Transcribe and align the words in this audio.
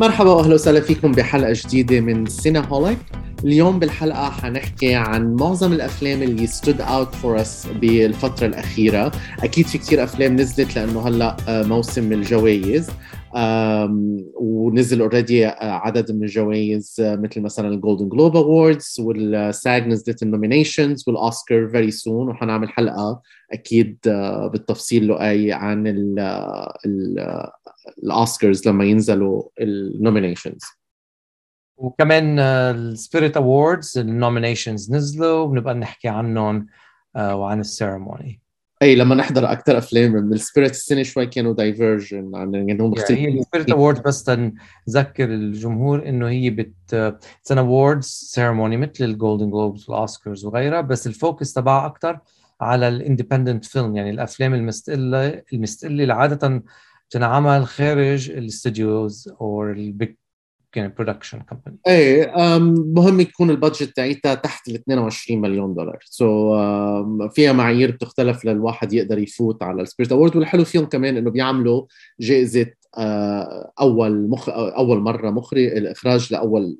مرحبا 0.00 0.30
وأهلا 0.30 0.54
وسهلا 0.54 0.80
فيكم 0.80 1.12
بحلقة 1.12 1.52
جديدة 1.66 2.00
من 2.00 2.26
Cineholic 2.26 2.98
اليوم 3.44 3.78
بالحلقة 3.78 4.30
حنحكي 4.30 4.94
عن 4.94 5.34
معظم 5.34 5.72
الأفلام 5.72 6.22
اللي 6.22 6.46
stood 6.46 6.80
out 6.80 7.14
for 7.14 7.40
us 7.40 7.66
بالفترة 7.80 8.46
الأخيرة. 8.46 9.12
أكيد 9.42 9.66
في 9.66 9.78
كثير 9.78 10.04
أفلام 10.04 10.36
نزلت 10.36 10.76
لأنه 10.76 11.08
هلأ 11.08 11.36
موسم 11.48 12.12
الجوائز. 12.12 12.90
ونزل 14.34 15.00
already 15.00 15.44
عدد 15.60 16.12
من 16.12 16.22
الجوائز 16.22 16.96
مثل 17.00 17.40
مثلا 17.40 17.68
ال 17.68 17.74
Golden 17.74 18.08
Globe 18.08 18.36
Awards 18.36 18.96
وال 19.00 19.34
SAG 19.34 19.86
نزلت 19.88 20.22
ال 20.22 20.29
nominations 20.29 21.04
والاوسكار 21.08 21.68
very 21.68 21.90
soon 21.90 22.28
وحنعمل 22.28 22.68
حلقة 22.68 23.20
أكيد 23.52 23.98
بالتفصيل 24.52 25.04
لؤي 25.06 25.52
عن 25.52 25.86
الأوسكارز 28.02 28.68
لما 28.68 28.84
ينزلوا 28.84 29.42
ال 29.60 29.68
nominations 29.68 30.62
وكمان 31.76 32.38
ال 32.38 32.52
Spirit 32.52 33.36
Awards 33.36 33.98
ال 33.98 34.06
nominations 34.06 34.92
نزلوا 34.92 35.38
وبنبقى 35.38 35.74
نحكي 35.74 36.08
عنهم 36.08 36.66
وعن 37.16 37.60
ال 37.60 37.69
ceremony 37.69 38.40
أي 38.82 38.94
لما 38.94 39.14
نحضر 39.14 39.52
أكثر 39.52 39.78
أفلام 39.78 40.12
من 40.12 40.32
ال 40.32 40.37
Spirit 40.37 40.70
السنة 40.70 41.02
شوي 41.02 41.26
كانوا 41.26 41.54
divergent 41.54 42.30
عن 42.34 42.54
يعني 42.54 42.72
هم 42.72 42.90
مختلفين 42.90 43.16
هي 43.16 43.38
ال 43.38 43.43
Spirit 43.43 43.70
Award 43.70 44.02
بس 44.02 44.30
نذكر 44.88 45.24
الجمهور 45.24 46.08
إنه 46.08 46.28
هي 46.28 46.50
it's 46.50 47.14
an 47.42 47.58
awards 47.58 48.06
ceremony 48.06 48.76
مثل 48.76 49.04
ال 49.04 49.11
Golden 49.11 49.50
Globes 49.50 49.90
وال 49.90 50.03
Oscars 50.03 50.44
وغيرها 50.44 50.80
بس 50.80 51.06
ال 51.06 51.14
focus 51.14 51.52
تبعها 51.52 51.86
أكثر 51.86 52.18
على 52.60 52.88
ال 52.88 52.94
independent 52.94 53.64
film 53.64 53.96
يعني 53.96 54.10
الأفلام 54.10 54.54
المستقلة 54.54 55.42
المستقلة 55.52 56.02
اللي 56.02 56.14
عادة 56.14 56.62
بتنعمل 57.08 57.66
خارج 57.66 58.30
الاستديوز 58.30 59.28
أو 59.40 59.62
ال 59.62 59.75
big 59.75 60.14
يعني 60.76 60.94
production 60.98 61.40
company 61.40 61.78
إيه 61.86 62.32
مهم 62.96 63.20
يكون 63.20 63.50
ال 63.50 63.57
budget 63.57 63.96
تاعتها 63.96 64.34
تحت 64.34 64.68
ال 64.68 64.74
22 64.74 65.40
مليون 65.40 65.74
دولار. 65.74 65.98
so 66.04 66.56
so, 66.56 67.30
فيها 67.34 67.52
معايير 67.52 67.90
بتختلف 67.90 68.44
للواحد 68.44 68.92
يقدر 68.92 69.18
يفوت 69.18 69.62
على 69.62 69.82
ال 69.82 69.86
Spirit 69.86 70.12
Award 70.12 70.36
والحلو 70.36 70.64
فيهم 70.64 70.84
كمان 70.84 71.16
إنه 71.16 71.30
بيعملوا 71.30 71.84
جائزة 72.20 72.66
أول 73.80 74.28
مخ 74.28 74.48
أول 74.48 74.98
مرة 74.98 75.30
مخرج 75.30 75.62
الإخراج 75.62 76.32
لأول 76.32 76.78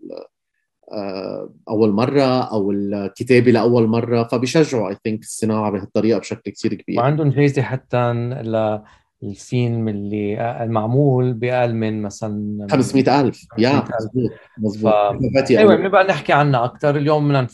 أول 1.68 1.92
مرة 1.92 2.42
أو 2.42 2.72
الكتابة 2.72 3.50
لأول 3.50 3.86
مرة. 3.86 4.22
فبيشجعوا 4.22 4.88
I 4.88 4.96
think 5.04 5.22
الصناعة 5.22 5.70
بهالطريقة 5.70 6.18
بشكل 6.18 6.50
كثير 6.50 6.74
كبير. 6.74 6.98
وعندهم 6.98 7.30
جائزه 7.30 7.62
حتى 7.62 8.12
ل 8.42 8.80
الفيلم 9.24 9.88
اللي 9.88 10.56
المعمول 10.64 11.32
بأقل 11.32 11.74
من 11.74 12.02
مثلا 12.02 12.66
500000 12.70 13.46
yeah 13.58 13.84
مظبوط 14.58 14.92
ف... 14.92 14.96
أيوه 15.58 15.74
بنبقى 15.76 16.04
نحكي 16.04 16.32
عنها 16.32 16.64
أكثر 16.64 16.96
اليوم 16.96 17.28
من 17.28 17.46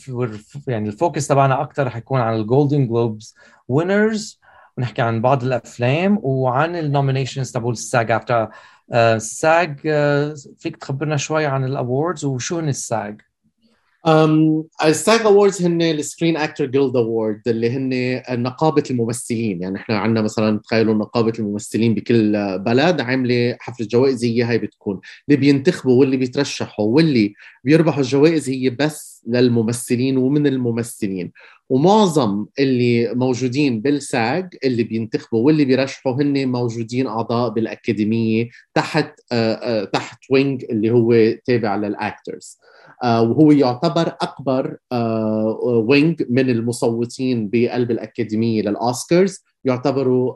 يعني 0.67 0.89
ال 0.89 0.95
focus 0.95 1.27
تبعنا 1.27 1.61
أكثر 1.61 1.89
حيكون 1.89 2.19
عن 2.19 2.35
ال 2.35 2.42
Golden 2.42 2.87
Globes 2.87 3.35
winners 3.67 4.41
ونحكي 4.77 5.01
عن 5.01 5.21
بعض 5.21 5.43
الأفلام 5.43 6.19
وعن 6.21 6.75
ال 6.75 6.81
nominations 6.81 7.51
تبع 7.51 7.69
ال 7.69 7.80
SAG 7.80 8.11
after 8.11 8.49
ال 8.93 9.14
SAG 9.14 9.79
فيك 10.57 10.75
تخبرنا 10.75 11.17
شوي 11.17 11.45
عن 11.45 11.65
ال 11.65 11.74
awards 11.74 12.25
وشو 12.25 12.59
هن 12.59 12.69
ال 12.69 12.79
SAG؟ 12.79 13.21
ال 14.85 14.94
SAG 14.94 15.21
Awards 15.21 15.65
هن 15.65 15.81
ال 15.81 15.89
Screen 15.89 16.37
Actor 16.37 16.65
Guild 16.65 16.95
Award 16.95 17.41
اللي 17.47 17.69
هن 17.69 18.21
نقابة 18.43 18.83
الممثلين. 18.91 19.61
يعني 19.61 19.77
إحنا 19.77 19.97
عندنا 19.97 20.21
مثلا 20.21 20.59
تخيلوا 20.59 20.93
نقابة 20.93 21.33
الممثلين 21.39 21.93
بكل 21.93 22.31
بلد 22.59 23.01
عاملة 23.01 23.57
حفلة 23.59 23.87
جوائز 23.87 24.25
هي 24.25 24.43
هي 24.43 24.57
بتكون. 24.57 24.99
اللي 25.29 25.39
بينتخبوا 25.39 25.99
واللي 25.99 26.17
بيترشحوا 26.17 26.85
واللي 26.85 27.33
بيربحوا 27.63 28.01
الجوائز 28.01 28.49
هي 28.49 28.69
بس 28.69 29.23
للممثلين 29.27 30.17
ومن 30.17 30.47
الممثلين. 30.47 31.31
ومعظم 31.69 32.45
اللي 32.59 33.13
موجودين 33.15 33.81
بال 33.81 34.11
SAG 34.11 34.55
اللي 34.63 34.83
بينتخبوا 34.83 35.45
واللي 35.45 35.65
بيرشحوا 35.65 36.13
هن 36.13 36.47
موجودين 36.47 37.07
أعضاء 37.07 37.49
بالأكاديمية 37.49 38.49
تحت 38.73 39.19
تحت 39.93 40.19
wing 40.31 40.65
اللي 40.69 40.91
هو 40.91 41.35
تابع 41.45 41.75
لل 41.75 41.96
actors 41.96 42.57
وهو 43.03 43.51
يعتبر 43.51 44.07
أكبر 44.07 44.77
wing 45.63 46.23
من 46.29 46.49
المصوتين 46.49 47.49
بقلب 47.49 47.91
الأكاديمية 47.91 48.61
للأوسكارز 48.61 49.43
يعتبروا 49.65 50.33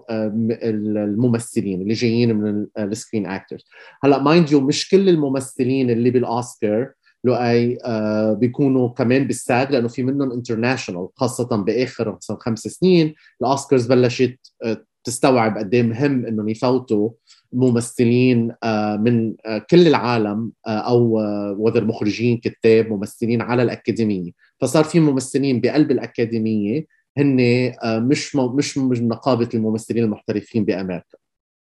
الممثلين 1.04 1.82
اللي 1.82 1.94
جايين 1.94 2.36
من 2.36 2.66
ال 2.78 2.85
Screen 2.85 3.26
Actors 3.26 3.64
هلأ 4.04 4.22
mind 4.22 4.52
you 4.52 4.62
مش 4.62 4.90
كل 4.90 5.10
الممثلين 5.10 5.90
اللي 5.90 6.10
بالأوسكار 6.10 6.92
لؤي 7.24 7.78
آه 7.86 8.34
بيكونوا 8.34 8.90
كمان 8.90 9.28
بال 9.28 9.45
SAG 9.45 9.72
لأنه 9.72 9.88
في 9.88 10.04
منهم 10.04 10.32
international 10.32 11.08
خاصة 11.16 11.56
بآخر 11.56 12.18
خمس 12.40 12.60
سنين 12.60 13.16
الأوسكارز 13.42 13.88
بلشت 13.88 14.40
آه 14.64 14.86
تستوعب 15.04 15.58
قد 15.58 15.74
إيه 15.74 15.84
مهم 15.84 16.26
إنهم 16.26 16.50
يفوتوا 16.50 17.10
ممثلين 17.56 18.52
آه 18.64 18.96
من 18.96 19.36
آه 19.46 19.58
كل 19.70 19.88
العالم 19.88 20.52
آه 20.68 20.70
other 20.70 21.86
مخرجين 21.86 22.38
كتاب 22.38 22.90
ممثلين 22.90 23.42
على 23.42 23.64
الأكاديمية. 23.64 24.32
فصار 24.60 24.84
في 24.84 25.00
ممثلين 25.00 25.62
بقلب 25.62 25.92
الأكاديمية 25.92 26.86
هن 27.18 27.38
مش 27.86 28.36
مش 28.36 28.78
من 28.78 29.08
نقابة 29.08 29.50
الممثلين 29.54 30.04
المحترفين 30.04 30.66
بأمريكا. 30.66 31.18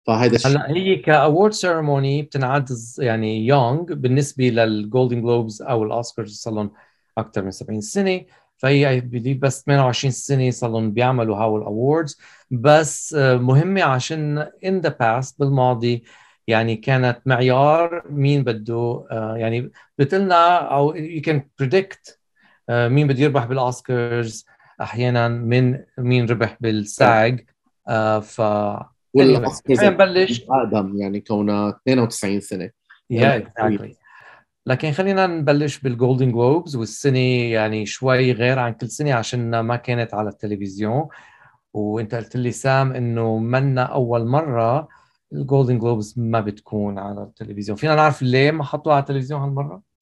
فهذا 0.06 0.36
الشيء. 0.36 0.50
هلأ 0.50 0.70
هي 0.70 0.96
ك 0.96 1.06
award 1.06 1.52
ceremony 1.52 2.22
بتنعد 2.22 2.68
يعني 2.98 3.46
young 3.46 3.82
بالنسبة 3.82 4.44
لل 4.44 4.63
Golden 4.63 5.20
Globes 5.22 5.62
أو 5.62 5.84
الأوسكارز 5.84 6.36
صار 6.36 6.54
لهم 6.54 6.70
أكثر 7.18 7.44
من 7.44 7.50
70 7.50 7.80
سنة. 7.80 8.20
ف 8.64 9.00
I 9.00 9.05
believe 9.05 9.38
بس 9.38 9.64
28 9.64 10.10
سنة 10.12 10.50
صار 10.50 10.70
لهم 10.70 10.90
بيعملوا 10.90 11.36
هاو 11.36 11.56
ال 11.56 11.65
awards 11.65 12.20
بس 12.50 13.14
مهمة 13.18 13.82
عشان 13.82 14.38
in 14.64 14.80
the 14.80 14.88
past 15.00 15.38
بالماضي 15.38 16.04
يعني 16.46 16.76
كانت 16.76 17.18
معيار 17.26 18.02
مين 18.10 18.44
بده 18.44 19.06
يعني 19.36 19.70
بتقلنا 19.98 20.56
أو 20.56 20.94
you 20.94 21.22
can 21.22 21.48
predict 21.58 22.18
مين 22.70 23.06
بده 23.06 23.20
يربح 23.20 23.44
بالأوسكارز 23.44 24.46
أحيانا 24.80 25.28
من 25.28 25.78
مين 25.98 26.26
ربح 26.26 26.56
بال 26.60 26.95
SAG 26.95 27.46
ف 28.22 28.40
والأوسكارز 29.14 29.84
نبلش. 29.84 30.44
اقدم 30.48 30.96
يعني 30.98 31.20
كونها 31.20 31.68
92 31.68 32.40
سنة. 32.40 32.70
yeah 33.10 33.36
exactly 33.36 33.96
لكن 34.66 34.92
خلينا 34.92 35.26
نبلش 35.26 35.78
بال 35.78 35.92
Golden 35.92 36.32
Globes 36.32 36.76
والسنة 36.76 37.18
يعني 37.52 37.86
شوي 37.86 38.32
غير 38.32 38.58
عن 38.58 38.72
كل 38.74 38.88
سنة 38.90 39.14
عشان 39.14 39.60
ما 39.60 39.76
كانت 39.76 40.14
على 40.14 40.28
التلفزيون. 40.28 41.08
وأنت 41.74 42.14
قلت 42.14 42.36
لي 42.36 42.52
سام 42.52 42.92
إنه 42.92 43.38
منا 43.38 43.82
أول 43.82 44.26
مرة 44.26 44.88
ال 45.32 45.39
Golden 45.39 45.78
Globes 45.78 46.14
ما 46.16 46.40
بتكون 46.40 46.98
على 46.98 47.22
التلفزيون. 47.22 47.76
فينا 47.78 47.94
نعرف 47.94 48.22
ليه 48.22 48.50
ما 48.50 48.64
حطوها 48.64 48.94
على 48.94 49.02
التلفزيون 49.02 49.40
هالمرة؟ 49.40 49.93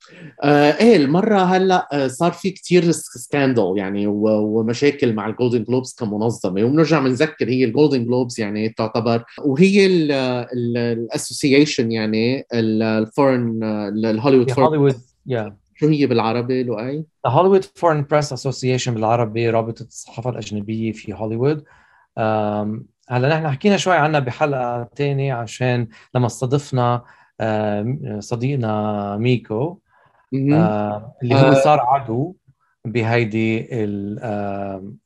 آه 0.43 0.71
إيه 0.81 0.97
المرة 0.97 1.39
هلأ 1.39 2.09
صار 2.09 2.33
في 2.33 2.51
كتير 2.51 2.91
scandal 2.91 3.75
يعني 3.77 4.07
ومشاكل 4.07 5.13
مع 5.15 5.27
ال 5.27 5.32
Golden 5.32 5.65
Globes 5.65 5.95
كمنظمة. 5.99 6.65
وبنرجع 6.65 7.01
بنذكر 7.01 7.49
هي 7.49 7.65
ال 7.65 7.71
Golden 7.71 8.05
Globes 8.05 8.41
يعني 8.41 8.69
تعتبر 8.69 9.25
وهي 9.45 9.87
ال 10.53 10.65
association 10.65 11.93
يعني 11.93 12.47
ال 12.55 12.68
Foreign 12.68 13.63
ال 14.05 14.10
Hollywood 14.10 14.61
Hollywood 14.61 14.95
شو 15.75 15.89
هي 15.89 16.07
بالعربي 16.07 16.63
لؤي؟ 16.63 17.05
Hollywood 17.27 17.65
Foreign 17.65 18.07
Press 18.11 18.33
Association 18.33 18.95
بالعربي 18.95 19.51
رابطة 19.51 19.83
الصحافة 19.83 20.31
الأجنبية 20.31 20.93
في 20.93 21.15
هوليوود 21.15 21.65
هلأ 23.09 23.29
نحن 23.29 23.51
حكينا 23.51 23.77
شوي 23.77 23.97
عنها 23.97 24.21
بحلقة 24.21 24.89
ثانية 24.97 25.35
عشان 25.35 25.89
لما 26.15 26.27
استضفنا 26.27 27.03
صديقنا 28.19 29.17
ميكو. 29.17 29.79
آه 30.53 31.15
اللي 31.23 31.35
هو 31.35 31.55
صار 31.55 31.81
عدو 31.81 32.37
بهيدي 32.85 33.69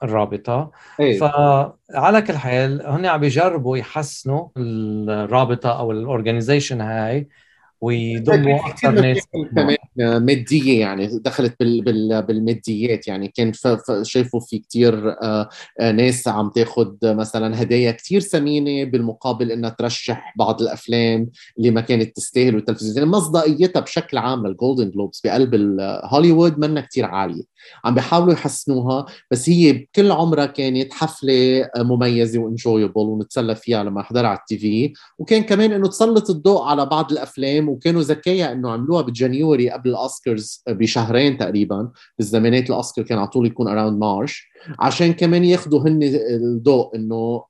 الرابطة. 0.02 0.70
أيه. 1.00 1.18
فعلى 1.18 2.22
كل 2.22 2.36
حال 2.36 2.86
هن 2.86 3.06
عم 3.06 3.20
بيجربوا 3.20 3.76
يحسنوا 3.76 4.48
الرابطة 4.56 5.78
أو 5.78 5.92
ال 5.92 5.99
organization 5.99 6.80
هاي 6.80 7.28
ويضموا 7.80 8.68
أكثر 8.68 8.90
ناس 8.90 9.22
كمان 9.54 9.76
مادية 9.98 10.80
يعني 10.80 11.18
دخلت 11.24 11.54
بال 11.60 11.82
بال 11.84 12.22
بالماديات 12.22 13.08
يعني. 13.08 13.28
كان 13.28 13.52
شايفوا 14.02 14.40
في 14.40 14.58
كثير 14.58 15.14
ناس 15.80 16.28
عم 16.28 16.50
تاخذ 16.54 16.94
مثلا 17.02 17.62
هدايا 17.62 17.90
كثير 17.90 18.20
ثمينة 18.20 18.90
بالمقابل 18.90 19.52
إنها 19.52 19.70
ترشح 19.70 20.34
بعض 20.38 20.62
الأفلام 20.62 21.30
اللي 21.58 21.70
ما 21.70 21.80
كانت 21.80 22.16
تستاهل 22.16 22.54
والتلفزيون. 22.54 22.96
يعني 22.96 23.10
مصداقيتها 23.10 23.80
بشكل 23.80 24.18
عام 24.18 24.46
لل 24.46 24.57
Golden 24.57 24.90
Globes 24.90 25.20
بقلب 25.24 25.80
هوليوود 26.04 26.58
منا 26.58 26.80
كثير 26.80 27.04
عالية. 27.04 27.42
عم 27.84 27.94
بيحاولوا 27.94 28.32
يحسنوها 28.32 29.06
بس 29.30 29.48
هي 29.48 29.72
بكل 29.72 30.10
عمرها 30.10 30.46
كانت 30.46 30.92
حفلة 30.92 31.68
مميزة 31.76 32.38
و 32.38 32.44
enjoyable 32.44 33.00
ونتسلى 33.00 33.54
فيها 33.54 33.84
لما 33.84 34.02
حضرها 34.02 34.28
على 34.28 34.38
ال 34.38 34.58
TV. 34.58 34.92
وكان 35.18 35.42
كمان 35.42 35.72
إنه 35.72 35.88
تسلط 35.88 36.30
الضوء 36.30 36.62
على 36.62 36.86
بعض 36.86 37.12
الأفلام 37.12 37.65
الافلام 37.66 37.68
وكانوا 37.68 38.02
ذكية 38.02 38.52
إنه 38.52 38.70
عملوها 38.70 39.02
ب 39.02 39.11
January 39.11 39.70
قبل 39.70 39.90
الأوسكارز 39.90 40.62
بشهرين 40.68 41.38
تقريبا. 41.38 41.90
بالزمانات 42.18 42.70
الأوسكار 42.70 43.04
كان 43.04 43.18
على 43.18 43.28
طول 43.28 43.46
يكون 43.46 43.68
around 43.68 43.98
March 43.98 44.48
عشان 44.78 45.12
كمان 45.12 45.44
ياخذوا 45.44 45.88
هن 45.88 46.00
الضوء 46.02 46.96
إنه 46.96 47.44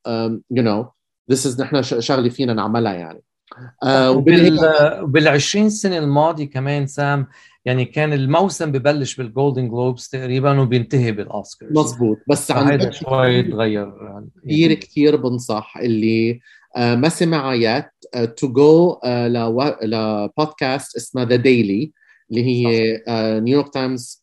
you 0.51 0.63
know 0.63 0.87
this 1.31 1.47
is 1.47 1.61
نحن 1.61 1.83
شغلة 1.83 2.29
فينا 2.29 2.55
نعملها 2.55 2.93
يعني. 2.93 3.23
آه 3.83 4.11
وبال 4.11 5.29
20 5.29 5.71
سنة 5.71 5.99
الماضيه 5.99 6.45
كمان 6.45 6.87
سام 6.87 7.27
يعني 7.65 7.85
كان 7.85 8.13
الموسم 8.13 8.73
ببلش 8.73 9.17
بال 9.17 9.30
Golden 9.30 9.69
Globes 9.69 10.09
تقريبا 10.09 10.61
وبينتهي 10.61 11.13
بالاوسكار 11.13 11.69
مزبوط 11.73 12.19
بس 12.29 12.51
عن 12.51 12.93
شوي 12.93 13.43
تغير 13.43 13.93
كثير 14.45 14.75
كثير 14.75 15.17
بنصح 15.17 15.77
اللي 15.77 16.41
آه 16.77 16.95
ما 16.95 17.09
سمع 17.09 17.55
yet 17.55 17.87
to 18.37 18.49
go 18.49 19.01
ل 19.83 19.97
podcast 19.97 20.97
اسمها 20.97 21.25
The 21.25 21.37
Daily 21.37 21.93
اللي 22.31 22.45
هي 22.45 23.03
New 23.41 23.55
York 23.55 23.73
Times 23.73 24.21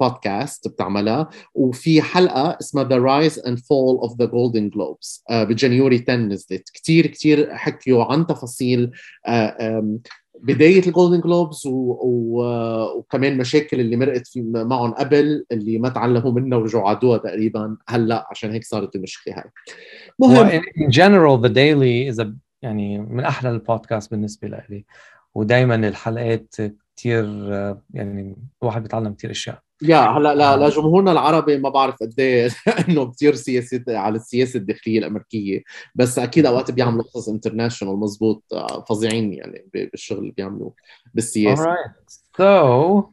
podcast 0.00 0.68
بتعملها. 0.68 1.30
وفي 1.54 2.02
حلقة 2.02 2.56
اسمها 2.60 2.84
The 2.84 2.96
Rise 2.98 3.38
and 3.38 3.58
Fall 3.58 3.96
of 3.98 4.18
the 4.18 4.24
Golden 4.24 4.68
Globes 4.68 5.24
ب 5.30 5.39
January 5.39 6.04
10 6.08 6.16
نزلت. 6.16 6.70
كثير 6.74 7.06
كثير 7.06 7.56
حكيوا 7.56 8.04
عن 8.04 8.26
تفاصيل 8.26 8.90
uh, 9.28 9.50
um, 9.60 9.86
بداية 10.42 10.86
الجولدن 10.86 11.20
جلوبز 11.20 11.66
و... 11.66 11.98
و... 12.02 12.42
وكمان 12.98 13.38
مشاكل 13.38 13.80
اللي 13.80 13.96
مرقت 13.96 14.26
في 14.26 14.42
معهم 14.42 14.90
قبل 14.90 15.44
اللي 15.52 15.78
ما 15.78 15.88
تعلموا 15.88 16.32
منها 16.32 16.58
ورجعوا 16.58 16.88
عادوها 16.88 17.18
تقريبا. 17.18 17.76
هلأ 17.88 18.26
عشان 18.30 18.50
هيك 18.50 18.64
صارت 18.64 18.96
المشكلة 18.96 19.34
هاي. 19.34 19.50
مهم. 20.18 20.60
General 20.90 21.42
the 21.46 21.52
daily 21.52 22.14
is 22.14 22.26
a 22.26 22.28
يعني 22.62 22.98
من 22.98 23.24
أحلى 23.24 23.50
البودكاست 23.50 24.10
بالنسبة 24.10 24.48
لي 24.48 24.84
ودائما 25.34 25.74
الحلقات 25.74 26.54
كثير 26.96 27.24
يعني 27.94 28.36
الواحد 28.62 28.82
بيتعلم 28.82 29.14
كثير 29.14 29.30
أشياء. 29.30 29.62
يا 29.82 29.98
هلأ 29.98 30.34
لا 30.34 30.68
لجمهورنا 30.68 31.12
العربي 31.12 31.58
ما 31.58 31.68
بعرف 31.68 31.94
قد 32.00 32.14
إيه 32.18 32.48
إنه 32.88 33.10
كثير 33.12 33.34
سياسة 33.34 33.84
على 33.88 34.16
السياسة 34.16 34.56
الداخلية 34.58 34.98
الأمريكية. 34.98 35.62
بس 35.94 36.18
أكيد 36.18 36.46
أوقات 36.46 36.70
بيعملوا 36.70 37.02
قصص 37.02 37.28
انترناشونال 37.28 37.96
مزبوط 37.96 38.44
فظيعين 38.88 39.32
يعني 39.32 39.66
بالشغل 39.74 40.18
اللي 40.18 40.32
بيعملوه 40.36 40.74
بالسياسة. 41.14 41.64
Alright 41.64 42.10
so 42.36 43.04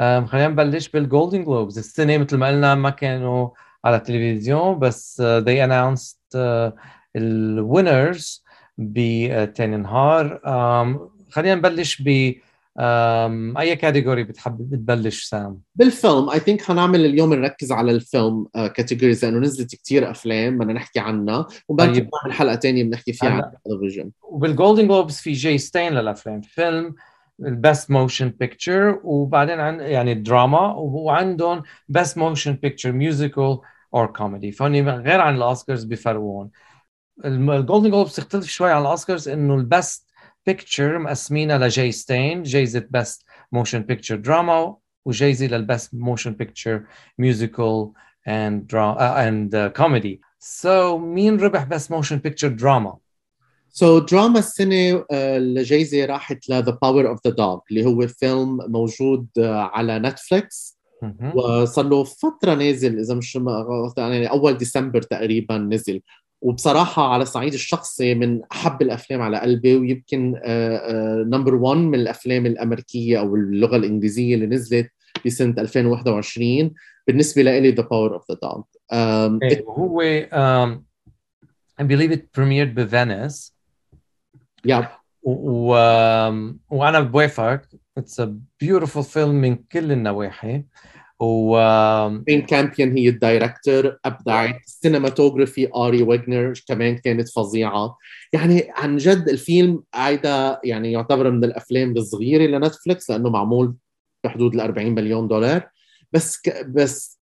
um, 0.00 0.24
خلينا 0.26 0.48
نبلش 0.48 0.88
بال 0.88 1.02
Golden 1.02 1.44
Globes 1.44 1.78
السنة 1.78 2.18
مثل 2.18 2.36
ما 2.36 2.48
قلنا 2.48 2.74
ما 2.74 2.90
كانوا 2.90 3.48
على 3.84 3.96
التلفزيون 3.96 4.78
بس 4.78 5.22
uh, 5.22 5.44
they 5.44 5.68
announced 5.68 6.36
uh, 6.36 6.72
ال 7.16 7.32
winners 7.32 8.44
بتاني 8.78 9.76
نهار. 9.76 10.40
um, 10.44 11.20
خلينا 11.32 11.54
نبلش 11.54 12.02
ب 12.02 12.34
أي 12.78 13.76
category 13.76 14.24
بتحب 14.24 14.74
تبلش 14.74 15.24
سام؟ 15.24 15.60
بالفيلم 15.74 16.30
I 16.30 16.40
think 16.40 16.62
حنعمل 16.62 17.04
اليوم 17.04 17.34
نركز 17.34 17.72
على 17.72 17.92
الفيلم 17.92 18.46
categories 18.54 19.24
لأنه 19.24 19.38
نزلت 19.38 19.74
كثير 19.74 20.10
أفلام 20.10 20.58
بدنا 20.58 20.72
نحكي 20.72 21.00
عنها 21.00 21.46
وبعد 21.68 21.94
طيب. 21.94 22.10
نعمل 22.24 22.34
حلقة 22.34 22.56
ثانية 22.56 22.84
بنحكي 22.84 23.12
فيها 23.12 23.30
عن 23.30 23.40
التلفزيون 23.40 24.12
وبال 24.22 24.44
Golden 24.44 24.88
Globes 24.88 25.16
في 25.16 25.32
جاي 25.32 25.58
ستين 25.58 25.92
للأفلام. 25.92 26.40
فيلم 26.40 26.94
ال 27.40 27.50
best 27.50 27.90
motion 27.90 28.28
picture 28.28 29.00
وبعدين 29.04 29.60
عن 29.60 29.80
يعني 29.80 30.14
دراما 30.14 30.72
وعندهم 30.74 31.62
best 31.88 32.18
motion 32.18 32.52
picture 32.52 32.92
musical 32.92 33.58
or 33.94 34.06
comedy 34.06 34.52
فهن 34.52 34.88
غير 34.88 35.20
عن 35.20 35.36
الأوسكارز 35.36 35.84
بفرقون. 35.84 36.50
ال 37.24 37.33
Golden 37.33 37.90
Globes 37.90 38.14
تختلف 38.14 38.46
شوي 38.46 38.72
عن 38.72 38.82
الأوسكارز 38.82 39.28
إنه 39.28 39.54
ال 39.54 39.65
best 39.65 40.09
picture 40.50 40.98
مقسمينها 40.98 41.58
لجاي 41.58 41.92
ستين 41.92 42.42
جايزة 42.42 42.86
best 42.90 43.24
motion 43.52 43.78
picture 43.78 44.16
drama 44.16 44.76
وجايزة 45.04 45.46
لل 45.46 45.62
best 45.62 45.94
motion 45.94 46.32
picture 46.32 46.84
musical 47.18 47.90
uh, 48.26 49.14
and 49.26 49.54
uh, 49.54 49.70
comedy. 49.70 50.20
So 50.38 50.96
مين 50.98 51.40
ربح 51.40 51.64
best 51.64 51.90
motion 51.90 52.16
picture 52.16 52.48
drama؟ 52.48 52.96
so 53.68 54.00
so, 54.00 54.10
drama 54.10 54.38
السنة 54.38 55.04
الجائزة 55.12 56.04
راحت 56.04 56.48
ل 56.48 56.62
The 56.62 56.72
Power 56.72 57.06
of 57.14 57.18
the 57.28 57.34
Dog 57.34 57.60
اللي 57.70 57.84
هو 57.84 58.06
فيلم 58.06 58.58
موجود 58.68 59.26
uh, 59.38 59.42
على 59.44 59.98
Netflix 59.98 60.80
وصار 61.34 61.84
له 61.84 62.04
فترة 62.04 62.54
نازل 62.54 62.98
إذا 62.98 63.14
مش 63.14 63.38
يعني 63.96 64.30
أول 64.30 64.56
ديسمبر 64.56 65.02
تقريبا 65.02 65.58
نزل 65.58 66.00
وبصراحة 66.40 67.12
على 67.12 67.22
الصعيد 67.22 67.52
الشخصي 67.52 68.14
من 68.14 68.40
أحب 68.52 68.82
الأفلام 68.82 69.22
على 69.22 69.40
قلبي 69.40 69.76
ويمكن 69.76 70.40
number 71.30 71.54
1 71.54 71.78
من 71.80 71.94
الأفلام 71.94 72.46
الأمريكية 72.46 73.18
أو 73.20 73.34
اللغة 73.36 73.76
الإنجليزية 73.76 74.34
اللي 74.34 74.46
نزلت 74.46 74.90
بسنة 75.26 75.54
2021 75.58 76.74
بالنسبة 77.06 77.42
لي 77.42 77.72
The 77.72 77.84
Power 77.84 78.14
of 78.18 78.22
the 78.32 78.36
Dog. 78.36 78.64
um, 78.92 79.68
هو 79.68 80.02
um, 80.32 80.84
I 81.80 81.82
believe 81.82 82.12
it 82.12 82.32
premiered 82.38 82.74
ب 82.74 82.84
Venice. 82.84 83.54
Yep. 84.68 84.84
و, 85.22 85.72
وأنا 86.70 87.00
بوافقك. 87.00 87.66
It's 88.00 88.18
a 88.18 88.28
beautiful 88.64 89.02
film 89.02 89.18
من 89.28 89.56
كل 89.56 89.92
النواحي. 89.92 90.64
و 91.20 91.56
Jane 92.08 92.42
Campion 92.42 92.92
هي 92.96 93.08
ال 93.08 93.18
director 93.18 93.98
أبدعت. 94.04 94.60
ال 94.66 94.73
cinematography 94.73 95.68
Ari 95.76 96.02
Wegner 96.02 96.52
كمان 96.68 96.98
كانت 96.98 97.28
فظيعة. 97.28 97.96
يعني 98.32 98.68
عن 98.76 98.96
جد 98.96 99.28
الفيلم 99.28 99.82
هيدا 99.94 100.60
يعني 100.64 100.92
يعتبر 100.92 101.30
من 101.30 101.44
الأفلام 101.44 101.96
الصغيرة 101.96 102.42
ل 102.42 102.50
Netflix 102.50 103.10
لأنه 103.10 103.30
معمول 103.30 103.74
بحدود 104.24 104.54
ال 104.54 104.60
40 104.60 104.94
مليون 104.94 105.28
دولار. 105.28 105.68
بس 106.12 106.40
ك... 106.42 106.66
بس 106.66 107.20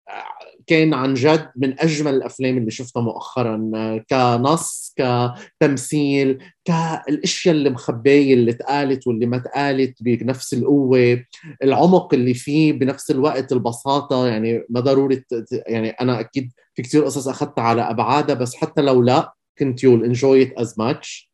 كان 0.69 0.95
عن 0.95 1.15
جد 1.15 1.51
من 1.57 1.81
أجمل 1.81 2.15
الأفلام 2.15 2.59
اللي 2.59 2.71
شفتها 2.71 3.01
مؤخرا 3.01 3.71
كنص 4.11 4.95
كتمثيل 4.97 6.39
كالأشياء 6.65 7.55
اللي 7.55 7.71
مخبايه 7.71 8.35
اللي 8.35 8.51
اتقالت 8.51 9.07
واللي 9.07 9.27
ما 9.27 9.37
اتقالت 9.37 10.03
بنفس 10.03 10.55
القوة 10.55 11.25
العمق 11.63 12.15
اللي 12.15 12.35
فيه 12.35 12.73
بنفس 12.73 13.11
الوقت 13.11 13.53
البساطة 13.53 14.27
يعني 14.27 14.65
ما 14.69 14.81
ضروري 14.81 15.25
يعني 15.67 15.91
أنا 15.91 16.21
أكيد 16.21 16.53
في 16.75 16.83
كثير 16.83 17.05
قصص 17.05 17.29
أخذتها 17.29 17.63
على 17.65 17.83
أبعادها 17.83 18.35
بس 18.35 18.55
حتى 18.57 18.83
لو 18.83 19.03
لا 19.03 19.33
كنت 19.59 19.85
يول 19.85 20.05
انجوي 20.05 20.43
ات 20.43 20.53
از 20.53 20.75
ماتش 20.79 21.33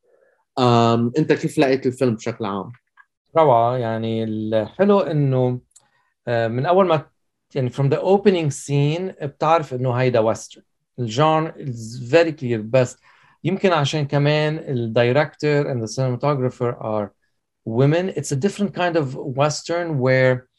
أنت 1.19 1.33
كيف 1.33 1.59
لقيت 1.59 1.87
الفيلم 1.87 2.15
بشكل 2.15 2.45
عام؟ 2.45 2.73
روعة 3.37 3.77
يعني 3.77 4.25
الحلو 4.25 5.01
إنه 5.01 5.61
من 6.29 6.67
أول 6.67 6.87
ما 6.87 7.14
يعني 7.56 7.70
from 7.70 7.90
the 7.90 7.98
opening 7.98 8.50
scene 8.52 9.26
بتعرف 9.26 9.74
انه 9.74 9.92
هيدا 9.92 10.20
ويسترن 10.20 10.64
الجان 11.00 11.52
is 11.52 12.12
very 12.12 12.32
clear 12.42 12.62
بس 12.64 12.98
يمكن 13.44 13.72
عشان 13.72 14.08
كمان 14.08 14.58
الدايركتور 14.58 15.64
and 15.64 15.82
the 15.82 15.88
cinematographer 15.88 16.76
are 16.82 17.10
women 17.66 18.10
it's 18.10 18.32
a 18.32 18.36
different 18.36 18.74
kind 18.74 18.98
of 18.98 19.16
western 19.16 20.00
where 20.00 20.50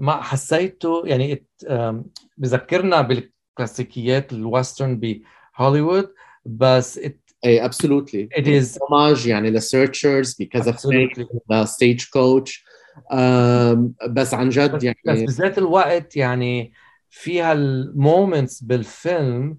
ما 0.00 0.22
حسيته 0.22 1.02
يعني 1.06 1.34
it, 1.34 1.68
um, 1.68 2.04
بذكرنا 2.36 3.00
بالكلاسيكيات 3.00 4.32
الويسترن 4.32 5.00
بهوليوود 5.00 6.12
بس 6.44 6.98
it 6.98 7.12
اي 7.44 7.68
absolutely 7.68 8.28
it 8.38 8.46
is 8.46 8.78
homage 8.78 9.26
يعني 9.26 9.52
the 9.52 9.62
searchers 9.62 10.34
because 10.34 10.68
absolutely. 10.68 11.22
of 11.22 11.40
the 11.48 11.66
stagecoach 11.66 12.64
بس 14.09 14.33
عن 14.33 14.49
جد 14.49 14.83
يعني 14.83 14.97
بس 15.05 15.19
بذات 15.19 15.57
الوقت 15.57 16.15
يعني 16.15 16.73
فيها 17.09 17.53
المومنتس 17.53 18.61
بالفيلم 18.61 19.57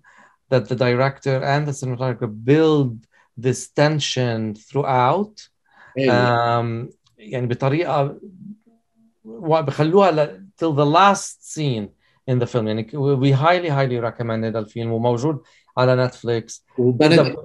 that 0.55 0.69
the 0.69 0.75
director 0.75 1.43
and 1.43 1.67
the 1.69 1.73
cinematographer 1.73 2.29
build 2.45 3.07
this 3.37 3.69
tension 3.69 4.55
throughout 4.55 5.49
um, 5.99 6.89
يعني 7.19 7.47
بطريقه 7.47 8.19
بخلوها 9.25 10.43
till 10.57 10.73
the 10.73 10.87
last 10.87 11.55
scene 11.55 11.89
in 12.31 12.39
the 12.39 12.47
film 12.47 12.67
يعني 12.67 12.91
we 12.95 13.33
highly 13.33 13.71
highly 13.71 14.01
recommend 14.01 14.45
هذا 14.45 14.59
الفيلم 14.59 14.93
وموجود 14.93 15.43
على 15.79 16.05
نتفليكس 16.05 16.67
وبنديكت 16.79 17.39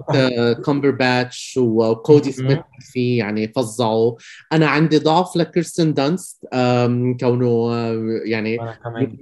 كومبر 0.64 0.90
باتش 0.90 1.58
وكودي 1.62 2.32
سميث 2.32 2.58
فيه 2.80 3.18
يعني 3.18 3.48
فظعوا. 3.48 4.14
أنا 4.52 4.66
عندي 4.66 4.98
ضعف 4.98 5.36
لكريستن 5.36 5.94
دانست 5.94 6.46
كونه 7.20 7.74
يعني 8.24 8.58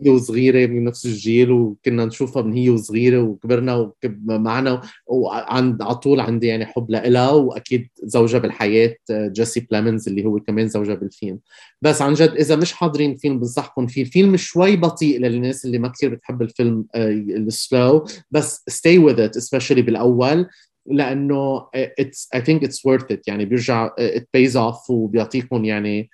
هي 0.04 0.10
وصغيرة 0.10 0.66
من 0.66 0.84
نفس 0.84 1.06
الجيل 1.06 1.50
وكنا 1.50 2.04
نشوفها 2.04 2.42
من 2.42 2.52
هي 2.52 2.70
وصغيرة 2.70 3.22
وكبرنا 3.22 3.92
معنا 4.26 4.80
وعند 5.06 5.82
على 5.82 5.94
طول 5.94 6.20
عندي 6.20 6.46
يعني 6.46 6.66
حب 6.66 6.90
لها 6.90 7.30
وأكيد 7.30 7.88
زوجها 8.02 8.38
بالحياة 8.38 8.96
جيسي 9.10 9.66
بليمنز 9.70 10.08
اللي 10.08 10.24
هو 10.24 10.40
كمان 10.40 10.68
زوجها 10.68 10.94
بالفيلم. 10.94 11.38
بس 11.82 12.02
عن 12.02 12.14
جد 12.14 12.30
إذا 12.30 12.56
مش 12.56 12.72
حاضرين 12.72 13.16
فيلم 13.16 13.38
بنصحكم 13.38 13.86
فيه. 13.86 14.02
الفيلم 14.02 14.36
شوي 14.36 14.76
بطيء 14.76 15.20
للناس 15.20 15.64
اللي 15.64 15.78
ما 15.78 15.88
كثير 15.88 16.14
بتحب 16.14 16.42
الفيلم 16.42 16.84
ال 16.94 17.16
slow 17.16 18.04
بس 18.30 18.64
stay 18.70 18.98
with 19.08 19.16
it 19.16 19.42
especially 19.42 19.82
بالاول 20.02 20.48
لأنه 20.86 21.68
it's 21.74 22.28
I 22.34 22.40
think 22.40 22.64
it's 22.64 22.88
worth 22.88 23.06
it 23.10 23.28
يعني 23.28 23.44
بيرجع 23.44 23.90
it 23.98 24.28
pays 24.34 24.56
off 24.56 24.90
وبيعطيكم 24.90 25.64
يعني 25.64 26.10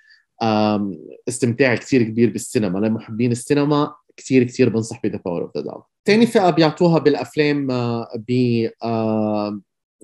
استمتاع 1.27 1.75
كثير 1.75 2.03
كبير 2.03 2.29
بالسينما. 2.29 2.79
لمحبين 2.79 3.31
السينما 3.31 3.95
كثير 4.17 4.43
كثير 4.43 4.69
بنصح 4.69 5.01
ب 5.03 5.07
The 5.07 5.19
Power 5.25 5.41
of 5.41 5.57
the 5.57 5.63
Dog 5.63 5.81
ثاني 6.05 6.25
فئة 6.25 6.49
بيعطوها 6.49 6.99
بالأفلام 6.99 7.67
ب 8.15 8.67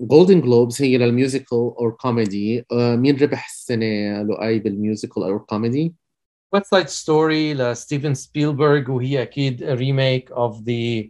Golden 0.00 0.40
Globes 0.40 0.82
هي 0.82 0.98
لل 0.98 1.11
musical 1.11 1.58
or 1.58 1.90
comedy 1.90 2.64
مين 2.72 3.16
ربح 3.16 3.46
السنة 3.46 4.22
لؤي 4.22 4.58
بال 4.58 4.72
musical 4.72 5.22
or 5.22 5.38
comedy 5.38 5.94
West 6.52 6.66
Side 6.66 6.86
Story 6.86 7.54
لستيفن 7.54 8.14
سبيلبرغ 8.14 8.90
وهي 8.90 9.22
أكيد 9.22 9.62
remake 9.62 10.32
of 10.32 10.62
the 10.62 11.08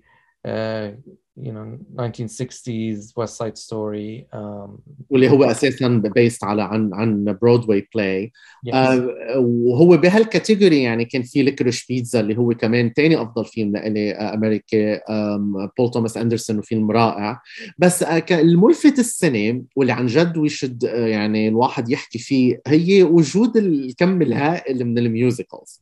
you 1.36 1.52
know 1.52 1.78
1960s 1.94 3.12
West 3.16 3.36
Side 3.36 3.58
Story 3.58 4.26
um, 4.32 4.80
واللي 5.10 5.30
هو 5.30 5.44
أساسا 5.44 5.88
based 5.88 6.44
على 6.44 6.62
عن 6.62 6.94
عن 6.94 7.38
Broadway 7.42 7.88
play 7.94 8.32
yes. 8.66 8.72
uh, 8.72 9.36
وهو 9.36 9.96
بهال 9.96 10.20
category 10.20 10.82
يعني 10.82 11.04
كان 11.04 11.22
في 11.22 11.42
Licorice 11.42 11.86
Pizza 11.86 12.20
اللي 12.20 12.38
هو 12.38 12.54
كمان 12.54 12.92
ثاني 12.96 13.22
أفضل 13.22 13.44
فيلم 13.44 13.72
لإلي 13.72 14.12
أمريكي 14.12 14.96
um, 14.96 15.70
بول 15.78 15.90
توماس 15.90 16.16
اندرسون 16.16 16.58
وفيلم 16.58 16.90
رائع 16.90 17.40
بس 17.78 18.04
uh, 18.04 18.32
الملفت 18.32 18.98
السنة 18.98 19.62
واللي 19.76 19.92
عن 19.92 20.06
جد 20.06 20.36
ويشد 20.36 20.86
uh, 20.86 20.88
يعني 20.88 21.48
الواحد 21.48 21.90
يحكي 21.90 22.18
فيه 22.18 22.60
هي 22.66 23.02
وجود 23.02 23.56
الكم 23.56 24.22
الهائل 24.22 24.84
من 24.84 24.98
ال 24.98 25.06
musicals. 25.06 25.80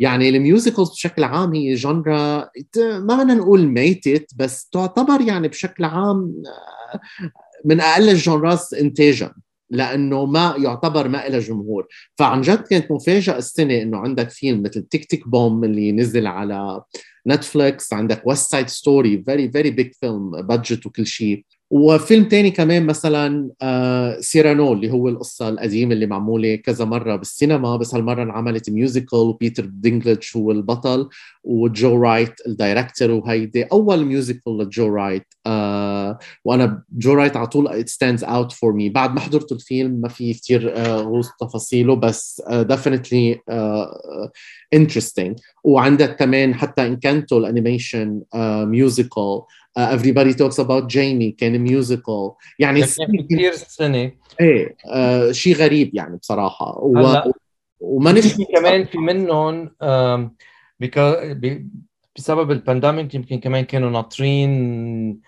يعني 0.00 0.28
ال 0.28 0.35
musicals 0.35 0.90
بشكل 0.90 1.24
عام 1.24 1.54
هي 1.54 1.74
genre 1.74 2.48
ما 2.76 3.16
بدنا 3.16 3.34
نقول 3.34 3.66
ميتت 3.66 4.30
بس 4.36 4.68
تعتبر 4.68 5.20
يعني 5.20 5.48
بشكل 5.48 5.84
عام 5.84 6.42
آه، 6.46 7.00
من 7.64 7.80
أقل 7.80 8.08
ال 8.08 8.17
genreات 8.17 8.72
انتاجا 8.80 9.32
لأنه 9.70 10.26
ما 10.26 10.54
يعتبر 10.58 11.08
ما 11.08 11.28
لها 11.28 11.38
جمهور. 11.38 11.86
فعن 12.18 12.40
جد 12.40 12.62
كانت 12.62 12.90
مفاجأة 12.92 13.38
السنة 13.38 13.82
إنه 13.82 13.98
عندك 13.98 14.30
فيلم 14.30 14.62
مثل 14.62 14.82
Tick, 14.82 15.04
Tick... 15.04 15.28
Boom 15.28 15.64
اللي 15.64 15.92
نزل 15.92 16.26
على 16.26 16.82
نتفليكس 17.26 17.92
عندك 17.92 18.22
West 18.26 18.50
Side 18.50 18.68
Story 18.68 19.22
very 19.26 19.50
very 19.52 19.70
big 19.70 19.92
film 20.00 20.30
budget 20.30 20.86
وكل 20.86 21.06
شيء. 21.06 21.44
وفيلم 21.70 22.24
تاني 22.24 22.50
كمان 22.50 22.86
مثلا 22.86 23.50
آه 23.62 24.20
سيرانو 24.20 24.72
اللي 24.72 24.90
هو 24.90 25.08
القصة 25.08 25.48
القديمة 25.48 25.92
اللي 25.92 26.06
معمولة 26.06 26.56
كذا 26.56 26.84
مرة 26.84 27.16
بالسينما 27.16 27.76
بس 27.76 27.94
هالمرة 27.94 28.22
انعملت 28.22 28.70
musical 28.70 29.18
وبيتر 29.18 29.64
دينكلج 29.64 30.36
هو 30.36 30.50
البطل 30.50 31.08
وجو 31.44 32.02
رايت 32.02 32.34
ال 32.46 32.53
director 32.53 33.10
وهيدي 33.10 33.62
أول 33.62 34.04
musical 34.04 34.58
لجو 34.58 34.94
رايت 34.94 35.26
آه 35.46 36.18
وأنا 36.44 36.82
جو 36.92 37.12
رايت 37.12 37.36
على 37.36 37.46
طول 37.46 37.84
it 37.84 37.86
stands 37.88 38.22
out 38.22 38.52
for 38.52 38.72
me. 38.74 38.92
بعد 38.92 39.14
ما 39.14 39.20
حضرت 39.20 39.52
الفيلم 39.52 39.92
ما 40.00 40.08
في 40.08 40.34
كثير 40.34 40.76
آه 40.76 40.96
غوص 40.96 41.30
تفاصيله 41.40 41.96
بس 41.96 42.42
definitely 42.50 43.38
interesting. 44.76 45.34
وعندك 45.64 46.16
كمان 46.16 46.54
حتى 46.54 46.86
Encanto 46.86 47.38
ال 47.38 47.46
animation 47.46 48.22
musical 48.34 49.42
uh, 49.78 49.96
everybody 49.96 50.32
talks 50.34 50.58
about 50.58 50.88
Jamie 50.88 51.36
كان 51.38 51.58
musical 51.58 52.32
يعني 52.58 52.82
كثير 53.30 53.52
سنة. 53.52 54.12
إيه 54.40 54.76
uh, 54.86 55.30
شيء 55.30 55.56
غريب 55.56 55.94
يعني 55.94 56.16
بصراحة. 56.16 56.78
و... 56.78 57.22
وما 57.80 58.12
نفسي 58.12 58.44
كمان 58.44 58.84
في 58.84 58.98
منهم 58.98 59.70
بسبب 62.16 62.50
ال 62.50 62.57
pandemic 62.57 63.14
يمكن 63.14 63.40
كمان 63.40 63.64
كانوا 63.64 63.90
ناطرين 63.90 65.20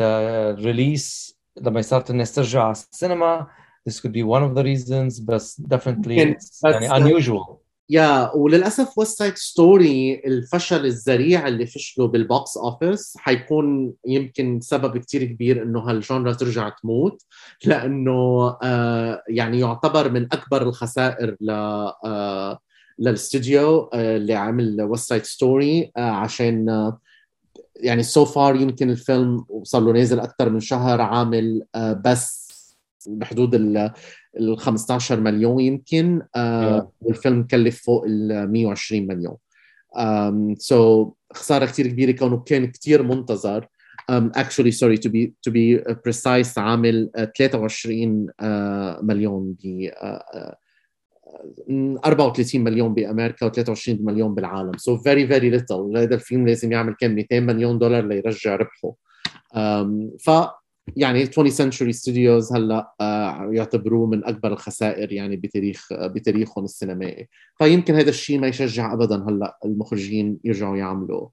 release 0.00 1.38
لما 1.60 1.82
صارت 1.82 2.10
الناس 2.10 2.34
ترجع 2.34 2.62
على 2.62 2.72
السينما. 2.72 3.46
This 3.88 4.00
could 4.00 4.12
be 4.12 4.22
one 4.22 4.42
of 4.42 4.54
the 4.54 4.62
reasons 4.62 5.24
بس 5.24 5.62
definitely 5.74 6.18
it's 6.18 6.60
يعني 6.64 6.88
unusual. 6.88 7.67
يا 7.90 8.34
وللأسف 8.34 8.98
West 8.98 9.18
Side 9.18 9.36
Story 9.36 10.22
الفشل 10.26 10.86
الذريع 10.86 11.48
اللي 11.48 11.66
فشله 11.66 12.06
بال 12.06 12.26
box 12.26 12.56
office 12.56 13.16
حيكون 13.18 13.94
يمكن 14.06 14.60
سبب 14.60 14.98
كتير 14.98 15.24
كبير 15.24 15.62
إنه 15.62 15.80
هال 15.80 15.95
genre 15.95 16.32
ترجع 16.32 16.68
تموت 16.68 17.22
لأنه 17.64 18.56
آه 18.62 19.22
يعني 19.28 19.60
يعتبر 19.60 20.10
من 20.10 20.24
أكبر 20.32 20.62
الخسائر 20.62 21.36
ل 21.40 21.50
آه 21.50 22.58
للاستوديو 22.98 23.80
آه 23.80 24.16
اللي 24.16 24.34
عمل 24.34 24.82
West 24.82 25.08
Side 25.08 25.24
Story 25.24 25.92
عشان 25.96 26.92
يعني 27.76 28.02
so 28.02 28.24
so 28.24 28.28
فار 28.28 28.56
يمكن 28.56 28.90
الفيلم 28.90 29.44
صار 29.62 29.82
له 29.82 29.92
نازل 29.92 30.20
أكثر 30.20 30.50
من 30.50 30.60
شهر 30.60 31.00
عامل 31.00 31.62
بس 32.04 32.37
بحدود 33.06 33.54
ال 33.54 33.92
ال 34.40 34.58
15 34.58 35.20
مليون 35.20 35.60
يمكن 35.60 36.22
آه 36.36 36.92
والفيلم 37.00 37.42
كلف 37.42 37.82
فوق 37.82 38.04
ال 38.06 38.52
120 38.52 39.06
مليون. 39.06 39.36
so 40.58 41.04
so 41.04 41.12
خسارة 41.32 41.66
كثير 41.66 41.86
كبيرة 41.86 42.12
كونه 42.12 42.38
كان 42.38 42.66
كثير 42.66 43.02
منتظر. 43.02 43.68
um, 44.08 44.32
actually 44.34 44.72
sorry 44.72 44.98
to 44.98 45.08
be 45.08 45.34
to 45.42 45.50
be 45.50 45.78
precise 46.04 46.58
عامل 46.58 47.10
23 47.36 48.26
uh, 48.28 49.02
مليون 49.02 49.56
ب 49.62 49.90
uh, 49.90 50.54
34 52.04 52.64
مليون 52.64 52.94
بأمريكا 52.94 53.48
و23 53.48 53.88
مليون 53.88 54.34
بالعالم. 54.34 54.72
so 54.76 54.96
very 54.96 55.26
very 55.26 55.50
little 55.50 55.92
هذا 55.96 56.14
الفيلم 56.14 56.48
لازم 56.48 56.72
يعمل 56.72 56.94
كم 57.00 57.10
200 57.10 57.40
مليون 57.40 57.78
دولار 57.78 58.06
ليرجع 58.06 58.56
ربحه. 58.56 58.94
um, 59.54 60.16
ف 60.24 60.30
يعني 60.96 61.22
20 61.22 61.50
Century 61.50 61.92
Studios 61.92 62.52
هلا 62.52 62.94
آه، 63.00 63.50
يعتبروه 63.52 64.06
من 64.06 64.24
أكبر 64.24 64.52
الخسائر 64.52 65.12
يعني 65.12 65.36
بتاريخ 65.36 65.88
بتاريخهم 65.92 66.64
السينمائي. 66.64 67.28
فيمكن 67.58 67.94
هذا 67.94 68.10
الشيء 68.10 68.38
ما 68.38 68.46
يشجع 68.46 68.92
ابدا 68.92 69.24
هلا 69.28 69.58
المخرجين 69.64 70.38
يرجعوا 70.44 70.76
يعملوا 70.76 71.28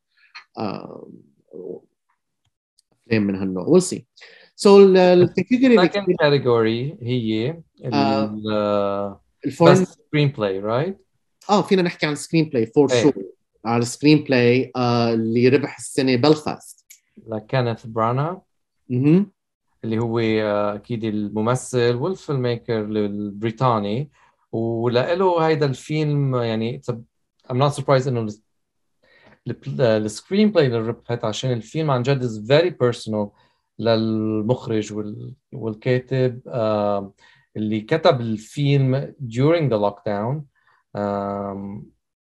أفلام 3.07 3.24
من 3.24 3.35
هالنوع 3.35 3.67
we'll 3.67 3.81
see 3.81 4.05
so 4.55 4.86
ال 4.95 5.06
category 5.06 5.88
second 5.88 6.05
category 6.24 7.03
هي 7.03 7.59
ال 9.45 9.86
foreign 9.86 10.27
screenplay 10.27 10.60
رايت 10.59 11.05
آه 11.50 11.62
فينا 11.62 11.81
نحكي 11.81 12.05
عن 12.05 12.15
screenplay 12.15 12.65
for 12.65 12.88
sure 12.88 13.13
على 13.65 13.81
ال 13.81 14.24
screenplay 14.24 14.72
اللي 14.77 15.50
ربح 15.50 15.77
السنة 15.77 16.15
بلفاست 16.15 16.85
لكينيث 17.27 17.85
برانا. 17.85 18.41
اللي 19.86 20.00
هو 20.00 20.20
آه، 20.20 20.75
أكيد 20.75 21.04
الممثل 21.04 21.96
وال 21.95 22.41
filmmaker 22.41 22.79
البريطاني 22.80 24.12
ولإله 24.51 25.48
هيدا 25.48 25.65
الفيلم 25.65 26.36
يعني 26.36 26.82
I'm 27.51 27.56
not 27.56 27.74
surprised 27.75 28.08
إنه 28.08 28.27
ال 29.79 30.51
screenplay 30.51 30.65
اللي 30.65 30.77
ربحت 30.80 31.25
عشان 31.25 31.51
الفيلم 31.51 31.92
عن 31.92 32.01
جد 32.01 32.24
is 32.24 32.48
very 32.51 32.72
personal 32.72 33.27
للمخرج 33.80 34.94
والكاتب 35.54 36.42
اللي 37.58 37.82
كتب 37.82 38.22
الفيلم 38.22 39.13
during 39.27 39.70
the 39.70 39.77
lockdown. 39.77 40.42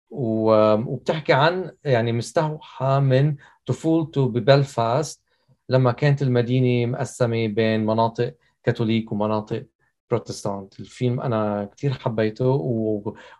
وبتحكي 0.09 1.33
عن 1.33 1.71
يعني 1.83 2.11
مستوحى 2.11 2.99
من 2.99 3.35
طفولته 3.65 4.27
ببلفاست. 4.27 5.24
لما 5.69 5.91
كانت 5.91 6.21
المدينة 6.21 6.91
مقسمة 6.91 7.47
بين 7.47 7.85
مناطق 7.85 8.35
كاثوليك 8.63 9.11
ومناطق 9.11 9.65
بروتستانت. 10.09 10.79
الفيلم 10.79 11.21
أنا 11.21 11.65
كثير 11.77 11.93
حبيته 11.93 12.45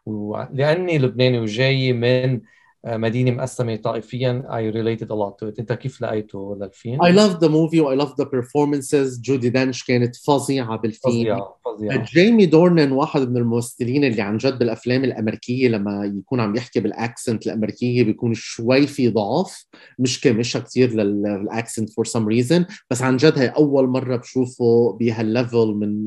ولاني 0.06 0.98
و... 0.98 1.02
لبناني 1.02 1.40
وجاي 1.40 1.94
من 1.94 2.42
مدينة 2.88 3.32
مقسمة 3.32 3.76
طائفيا. 3.76 4.44
I 4.50 4.76
related 4.76 5.08
a 5.08 5.16
lot 5.16 5.40
to 5.40 5.52
it. 5.52 5.60
انت 5.60 5.74
كيف 5.74 6.02
لقيته 6.02 6.58
للفيلم؟ 6.62 7.02
I 7.02 7.16
love 7.16 7.40
the 7.40 7.50
movie 7.50 7.80
و 7.80 7.96
I 7.96 8.00
love 8.02 8.12
the 8.12 8.26
performances. 8.26 9.22
جودي 9.22 9.50
دنش 9.50 9.84
كانت 9.84 10.16
فظيعة 10.16 10.78
بالفيلم. 10.78 11.14
فظيعة 11.14 11.58
فظيعة. 11.66 12.06
جيمي 12.06 12.46
دورنان 12.46 12.92
واحد 12.92 13.30
من 13.30 13.38
الممثلين 13.38 14.04
اللي 14.04 14.22
عن 14.22 14.38
جد 14.38 14.60
بالأفلام 14.60 15.04
الأمريكية 15.04 15.68
لما 15.68 16.14
يكون 16.18 16.40
عم 16.40 16.56
يحكي 16.56 16.80
بال 16.80 16.97
accent 16.97 17.48
الأمريكية 17.48 18.04
بيكون 18.04 18.34
شوي 18.34 18.88
في 18.88 19.10
ضعف. 19.10 19.66
مش 20.00 20.22
كمشها 20.22 20.60
كثير 20.60 20.94
لل 20.94 21.18
accent 21.18 21.90
for 21.90 22.06
some 22.06 22.28
reason 22.28 22.66
بس 22.90 23.02
عن 23.02 23.18
جد 23.18 23.38
هي 23.38 23.48
أول 23.48 23.88
مرة 23.88 24.16
بشوفه 24.16 24.98
بهال 25.00 25.25
level 25.25 25.68
من 25.68 26.06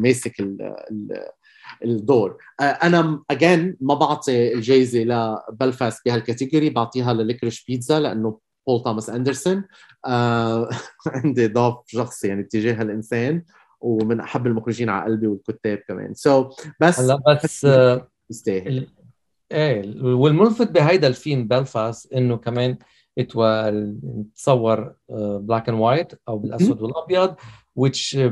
ماسك 0.00 0.34
الدور. 1.84 2.36
آه، 2.60 2.62
أنا 2.62 3.22
again 3.30 3.76
ما 3.80 3.94
بعطي 3.94 4.54
الجائزه 4.54 4.98
لبلفاست 4.98 6.04
بهال 6.04 6.22
category 6.22 6.70
بعطيها 6.70 7.12
ل 7.12 7.18
Licorice 7.18 7.64
Pizza 7.64 8.00
لأنه 8.00 8.38
بول 8.66 8.82
توماس 8.82 9.10
أندرسون. 9.10 9.64
آه 10.06 10.68
عندي 11.24 11.46
ضعف 11.46 11.74
شخصي 11.86 12.28
يعني 12.28 12.42
تجاه 12.42 12.82
الانسان 12.82 13.42
ومن 13.80 14.20
أحب 14.20 14.46
المخرجين 14.46 14.88
على 14.88 15.04
قلبي 15.04 15.26
والكتاب 15.26 15.78
كمان. 15.88 16.14
so 16.14 16.50
so, 16.50 16.66
بس 16.80 17.00
هلا 17.00 17.16
بس 17.44 17.66
يستاهل 18.30 18.86
إيه 19.52 20.02
والملفت 20.02 20.70
بهيدا 20.70 21.06
الفيلم 21.06 21.48
بلفاست 21.48 22.12
إنه 22.12 22.36
كمان 22.36 22.78
تصور 24.36 24.94
black 25.40 25.68
and 25.68 25.78
white 25.78 26.12
أو 26.28 26.38
بالأسود 26.38 26.82
والأبيض 26.82 27.34
which 27.78 28.16
uh, 28.16 28.30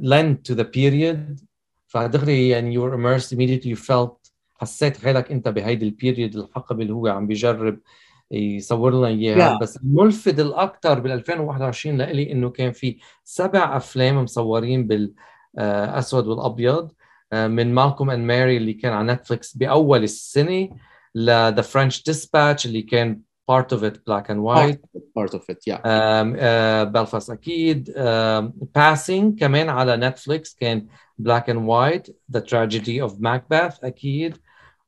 lent 0.00 0.44
to 0.44 0.54
the 0.54 0.64
period 0.64 1.40
فدغري 1.88 2.48
يعني 2.48 2.76
you 2.76 2.80
were 2.80 2.94
immersed 2.94 3.32
immediately. 3.32 3.68
You 3.68 3.86
felt 3.86 4.32
حسيت 4.60 4.96
حالك 4.96 5.32
انت 5.32 5.48
بهيدي 5.48 5.84
ال 5.84 5.91
period 5.91 6.36
الحقبة 6.36 6.82
اللي 6.82 6.92
هو 6.92 7.06
عم 7.06 7.26
بيجرب 7.26 7.78
يصور 8.30 8.94
لنا 8.94 9.06
إياها. 9.06 9.56
Yeah. 9.56 9.62
بس 9.62 9.76
الملفت 9.76 10.40
الاكثر 10.40 11.00
بال 11.00 11.12
2021 11.12 11.96
لإلي 11.98 12.32
إنه 12.32 12.50
كان 12.50 12.72
في 12.72 12.98
سبع 13.24 13.76
أفلام 13.76 14.22
مصورين 14.22 14.86
بالاسود 14.86 16.26
والأبيض 16.26 16.92
من 17.32 17.74
Malcolm 17.74 18.10
and 18.10 18.24
Marie 18.24 18.56
اللي 18.56 18.72
كان 18.72 18.92
على 18.92 19.12
نتفلكس 19.12 19.56
بأول 19.56 20.02
السنة 20.02 20.68
ل 21.14 21.25
The 21.25 21.60
French 21.62 22.02
Dispatch 22.02 22.66
اللي 22.66 22.82
كان 22.82 23.20
part 23.52 23.72
of 23.76 23.82
it 23.82 23.94
black 24.04 24.28
and 24.28 24.40
white. 24.42 24.80
part 25.18 25.34
of 25.34 25.42
it 25.48 25.58
yeah. 25.66 25.80
um, 25.84 26.34
uh, 26.34 26.84
Belfast 26.92 27.30
أكيد. 27.30 27.90
um, 27.90 28.52
passing 28.78 29.38
كمان 29.40 29.68
على 29.68 29.96
نتفلكس 29.96 30.54
كان 30.54 30.86
black 31.18 31.48
and 31.48 31.66
white 31.66 32.08
the 32.28 32.40
tragedy 32.40 33.00
of 33.00 33.20
Macbeth 33.20 33.80
أكيد 33.84 34.36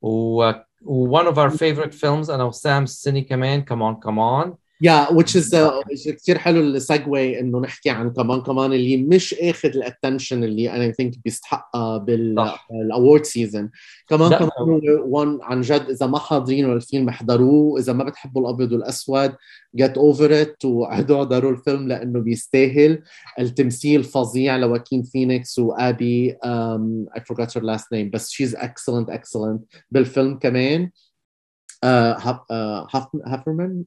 و 0.01 0.51
one 0.83 1.27
of 1.27 1.37
our 1.37 1.49
favorite 1.49 1.93
films 1.93 2.29
أنا 2.29 2.43
وسام 2.43 2.83
السنة 2.83 3.19
C'mon 3.19 3.65
C'mon 3.65 4.57
which 4.83 5.35
is 5.35 5.53
uh, 5.53 6.11
كثير 6.11 6.37
حلو 6.37 6.61
ال 6.61 6.74
segue 6.74 7.39
إنه 7.39 7.59
نحكي 7.59 7.89
عن 7.89 8.09
C'mon 8.13 8.41
C'mon 8.41 8.73
اللي 8.73 8.97
مش 8.97 9.33
آخذ 9.33 9.69
ال 9.69 9.76
attention 9.76 10.43
اللي 10.43 10.71
I 10.71 10.91
think 10.91 11.13
بيستحقها 11.23 11.97
بال 11.97 12.34
award 12.34 13.25
season 13.25 13.69
C'mon 14.07 14.29
C'mon 14.31 14.81
وان 15.05 15.39
عن 15.41 15.61
جد 15.61 15.85
إذا 15.89 16.05
ما 16.07 16.19
حاضرين 16.19 16.73
الفيلم 16.73 17.09
احضروه 17.09 17.79
إذا 17.79 17.93
ما 17.93 18.03
بتحبوا 18.03 18.41
الأبيض 18.41 18.71
والأسود 18.71 19.33
get 19.77 19.93
over 19.97 20.29
it 20.45 20.65
وعدوا 20.65 21.23
احضروا 21.23 21.51
الفيلم 21.51 21.87
لأنه 21.87 22.19
بيستاهل. 22.19 23.03
التمثيل 23.39 24.03
فظيع 24.03 24.57
لواكين 24.57 25.03
فينيكس 25.03 25.59
وجابي 25.59 26.31
um, 26.33 27.07
I 27.17 27.19
forgot 27.19 27.53
her 27.53 27.61
last 27.61 27.85
name 27.93 28.09
بس 28.13 28.31
she's 28.31 28.53
excellent 28.55 29.09
excellent 29.09 29.59
بالفيلم 29.91 30.39
كمان. 30.39 30.89
هوفمان 33.25 33.83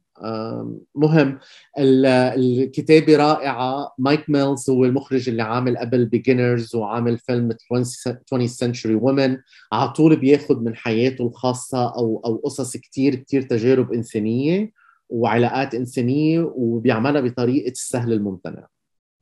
مهم. 0.95 1.39
الكتابة 1.79 3.17
رائعة. 3.17 3.95
مايك 3.99 4.31
ميلز 4.31 4.71
هو 4.71 4.85
المخرج 4.85 5.29
اللي 5.29 5.43
عامل 5.43 5.79
قبل 5.79 6.07
Beginners 6.07 6.75
وعامل 6.75 7.19
فيلم 7.19 7.53
20th 7.53 8.51
century 8.65 9.01
women. 9.01 9.39
على 9.73 9.89
طول 9.97 10.17
بياخذ 10.17 10.61
من 10.61 10.77
حياته 10.77 11.27
الخاصة 11.27 11.95
أو 11.95 12.23
أو 12.25 12.37
قصص 12.37 12.77
كتير 12.77 13.15
كتير 13.15 13.43
تجارب 13.43 13.93
إنسانية 13.93 14.73
وعلاقات 15.09 15.75
إنسانية 15.75 16.53
وبيعملها 16.55 17.21
بطريقة 17.21 17.71
السهل 17.71 18.13
الممتنع. 18.13 18.67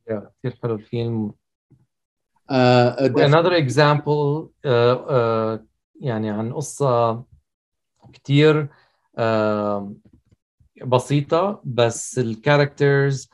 كثير 0.07 0.59
حلو 0.63 0.75
الفيلم. 0.75 1.31
uh, 2.51 2.95
another 3.29 3.53
example 3.53 4.49
uh, 4.65 4.69
uh, 4.69 5.59
يعني 6.01 6.29
عن 6.29 6.53
قصة 6.53 7.23
كتير 8.12 8.68
بسيطة 10.86 11.60
بس 11.64 12.18
الكاركترز 12.18 13.30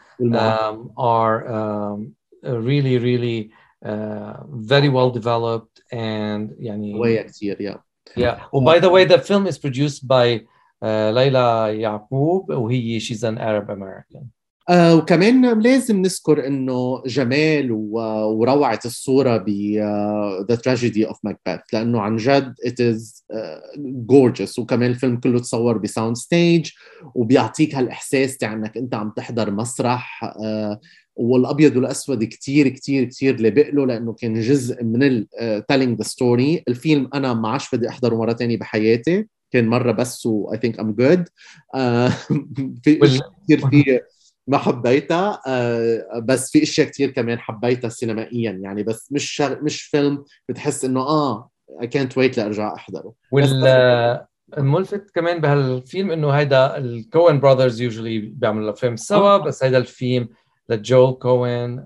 are 0.99 1.47
um, 1.49 2.15
really 2.45 2.99
really 2.99 3.51
uh, 3.85 4.43
very 4.49 4.89
well 4.89 5.11
developed 5.11 5.83
and 5.93 6.55
يعني 6.59 6.95
قوية 6.95 7.23
كتير 7.23 7.57
yeah 7.57 7.79
yeah 8.17 8.41
oh, 8.53 8.61
by 8.61 8.79
the 8.79 8.91
way 8.91 9.05
the 9.05 9.19
film 9.19 9.47
is 9.47 9.59
produced 9.59 10.07
by 10.07 10.47
uh, 10.83 11.11
ليلى 11.13 11.81
يعقوب 11.81 12.51
وهي 12.51 13.01
she's 13.01 13.23
an 13.23 13.39
Arab 13.39 13.71
American 13.71 14.31
آه 14.70 14.96
وكمان 14.96 15.60
لازم 15.62 16.02
نذكر 16.02 16.48
إنه 16.48 17.04
جمال 17.06 17.72
وروعة 17.72 18.80
الصورة 18.86 19.38
ب 19.38 19.50
The 20.50 20.56
Tragedy 20.56 21.08
of 21.08 21.18
Macbeth 21.24 21.60
لأنه 21.74 22.02
عن 22.02 22.16
جد 22.16 22.54
it 22.66 22.82
is 22.82 23.26
gorgeous 23.78 24.60
وكمان 24.60 24.90
الفيلم 24.90 25.18
كله 25.18 25.40
تصور 25.40 25.78
ب 25.78 25.84
sound 25.84 26.18
stage 26.18 26.70
وبيعطيك 27.16 27.76
هالإحساس 27.76 28.38
تاع 28.38 28.54
إنك 28.54 28.78
أنت 28.78 28.96
عم 28.96 29.14
تحضر 29.18 29.52
مسرح 29.52 30.22
uh, 30.26 30.78
والأبيض 31.16 31.76
والأسود 31.76 32.24
كثير 32.24 32.68
كثير 32.68 33.04
كثير 33.04 33.42
لبق 33.42 33.70
له 33.74 33.86
لأنه 33.86 34.14
كان 34.14 34.40
جزء 34.40 34.84
من 34.84 35.26
telling 35.68 35.98
the 35.98 36.04
story 36.04 36.64
الفيلم 36.68 37.10
أنا 37.14 37.34
ما 37.34 37.50
عادش 37.50 37.76
بدي 37.76 37.90
أحضره 37.90 38.16
مرة 38.16 38.34
ثانية 38.34 38.58
بحياتي 38.58 39.28
كان 39.52 39.68
مرة 39.68 39.92
بس 39.92 40.26
و 40.26 40.54
I 40.54 40.58
think 40.58 40.80
I'm 40.80 40.92
good 40.92 41.26
في 42.84 42.96
كثير 42.96 43.70
فيه 43.70 44.02
ما 44.50 44.58
حبيتها 44.58 45.42
آه 45.48 46.20
بس 46.24 46.52
في 46.52 46.64
إشياء 46.64 46.88
كثير 46.88 47.10
كمان 47.10 47.40
حبيتها 47.40 47.90
سينمائيا. 47.90 48.52
يعني 48.52 48.84
بس 48.84 49.12
مش 49.12 49.24
شغ... 49.30 49.56
مش 49.62 49.82
فيلم 49.82 50.24
بتحس 50.50 50.86
إنه 50.86 51.00
آه 51.00 51.50
اي 51.82 51.88
كانت 51.88 52.18
ويت 52.18 52.38
لأرجع 52.38 52.74
أحضره. 52.76 53.14
وال 53.32 53.68
الملفت 54.58 55.12
كمان 55.16 55.42
بهالفيلم 55.42 56.12
إنه 56.12 56.30
هيدا 56.30 56.78
ال 56.78 56.90
Coen 56.90 57.40
brothers 57.40 57.82
usually 57.82 58.20
بيعملوا 58.20 58.72
افلام 58.72 58.96
سوا 58.96 59.38
بس 59.38 59.64
هيدا 59.64 59.78
الفيلم 59.78 60.30
لجول 60.70 61.12
كوين 61.12 61.86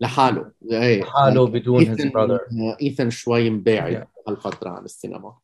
لحاله. 0.00 0.50
إيه. 0.72 1.02
لحاله 1.02 1.46
بدون 1.46 1.86
his 1.86 2.06
brother 2.06 2.40
إيثن 2.82 3.10
شوي 3.10 3.50
مباعد 3.50 3.94
yeah. 3.94 4.28
هالفترة 4.28 4.70
عن 4.70 4.84
السينما. 4.84 5.34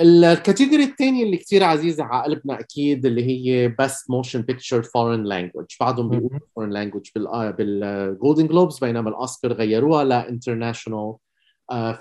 ال 0.00 0.09
category 0.09 0.84
الثانية 0.84 1.24
اللي 1.24 1.36
كثير 1.36 1.64
عزيزة 1.64 2.04
على 2.04 2.22
قلبنا 2.22 2.60
أكيد 2.60 3.06
اللي 3.06 3.24
هي 3.24 3.68
best 3.78 4.10
motion 4.10 4.42
picture 4.42 4.82
foreign 4.82 5.24
language 5.24 5.66
بعضهم 5.80 6.08
بيقولوا 6.08 6.40
foreign 6.56 6.70
language 6.70 7.10
بال 7.16 7.48
Golden 7.48 8.46
Globes 8.46 8.78
بينما 8.78 9.10
الأوسكار 9.10 9.52
غيروها 9.52 10.04
ل 10.04 10.12
international 10.12 11.14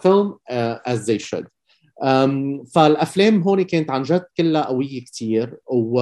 film 0.02 0.38
as 0.50 1.04
they 1.04 1.20
should 1.20 1.48
فالأفلام 2.74 3.42
هون 3.42 3.62
كانت 3.62 3.92
عن 3.92 4.04
جد 4.04 4.26
كلها 4.38 4.66
قوية 4.66 5.06
كثير 5.06 5.58
و... 5.68 6.00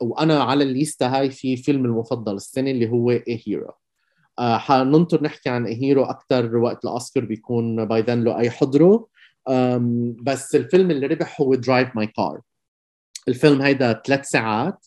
وأنا 0.00 0.42
على 0.42 0.64
الليستة 0.64 1.06
هاي 1.06 1.30
في 1.30 1.56
فيلم 1.56 1.84
المفضل 1.84 2.34
السنة 2.34 2.70
اللي 2.70 2.90
هو 2.90 3.10
A 3.10 3.42
Hero 3.46 3.66
uh, 3.66 4.42
حننطر 4.42 5.22
نحكي 5.22 5.48
عن 5.48 5.66
Hero 5.66 6.04
أكثر 6.04 6.56
وقت 6.56 6.84
الأوسكار 6.84 7.24
بيكون 7.24 7.84
by 7.84 8.00
then 8.00 8.24
له 8.24 8.38
أي 8.38 8.50
حضره 8.50 9.06
بس 10.22 10.54
الفيلم 10.54 10.90
اللي 10.90 11.06
ربح 11.06 11.40
هو 11.40 11.54
Drive 11.54 11.96
My 11.96 12.06
Car 12.06 12.40
الفيلم 13.28 13.62
هيدا 13.62 14.02
ثلاث 14.06 14.26
ساعات. 14.26 14.86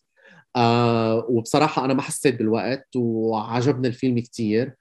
آه 0.56 1.26
وبصراحة 1.30 1.86
أنا 1.86 1.94
ما 1.94 2.02
حسيت 2.02 2.36
بالوقت 2.36 2.88
وعجبني 2.96 3.88
الفيلم 3.88 4.20
كتير. 4.20 4.76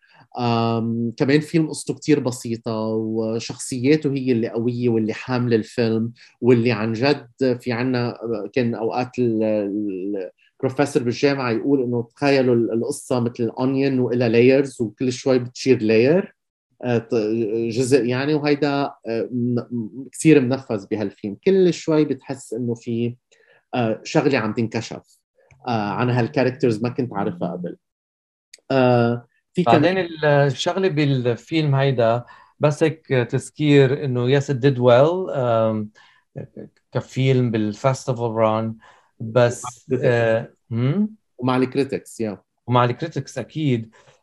كمان 1.16 1.40
فيلم 1.40 1.68
قصته 1.68 1.94
كتير 1.94 2.20
بسيطة 2.20 2.72
وشخصياته 2.80 4.12
هي 4.12 4.32
اللي 4.32 4.48
قوية 4.48 4.88
واللي 4.88 5.12
حاملة 5.12 5.56
الفيلم 5.56 6.12
واللي 6.40 6.72
عن 6.72 6.92
جد 6.92 7.58
في 7.60 7.72
عنا 7.72 8.18
كان 8.52 8.74
أوقات 8.74 9.10
البروفيسور 9.18 11.02
بالجامعة 11.02 11.50
يقول 11.50 11.82
إنه 11.82 12.08
تخيلوا 12.16 12.54
القصة 12.54 13.20
مثل 13.20 13.48
onion 13.59 13.98
وإلها 13.98 14.28
layers 14.28 14.80
وكل 14.80 15.12
شوي 15.12 15.38
بتشير 15.38 15.82
layer 15.82 16.36
جزء 17.70 18.04
يعني 18.04 18.34
وهيدا 18.34 18.94
آه، 19.06 19.28
كثير 20.12 20.40
منفذ 20.40 20.86
بهالفيلم. 20.86 21.36
كل 21.44 21.74
شوي 21.74 22.04
بتحس 22.04 22.52
إنه 22.52 22.74
في 22.74 23.16
آه، 23.74 24.00
شغلة 24.04 24.38
عم 24.38 24.52
تنكشف 24.54 25.18
عن 25.68 26.10
هال 26.11 26.22
characters 26.22 26.82
ما 26.82 26.88
كنت 26.88 27.12
عارفها 27.12 27.52
قبل. 27.52 27.76
في 29.54 29.62
بعدين 29.62 30.08
الشغلة 30.24 30.88
بالفيلم 30.88 31.74
هيدا 31.74 32.24
بس 32.60 32.82
هيك 32.82 33.06
تذكير 33.06 34.04
إنه 34.04 34.30
it 34.30 34.50
did 34.50 34.78
well 34.78 35.26
كفيلم 36.92 37.50
بال 37.50 37.66
festival 37.66 38.30
run 38.30 38.76
بس 39.20 39.86
ومع 41.38 41.56
ال 41.56 41.64
critics 41.64 42.20
yeah 42.20 42.42
ومع 42.66 42.84
ال 42.85 42.91
critics 42.91 43.38
أكيد. 43.38 43.94
آه، 43.94 44.15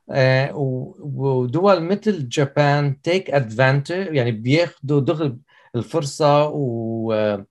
ودول 0.54 1.84
مثل 1.84 2.30
Japan 2.30 3.02
take 3.02 3.30
advantage 3.30 4.16
يعني 4.16 4.32
بياخذوا 4.32 5.00
دغري 5.00 5.38
الفرصة 5.76 6.48
و 6.48 7.44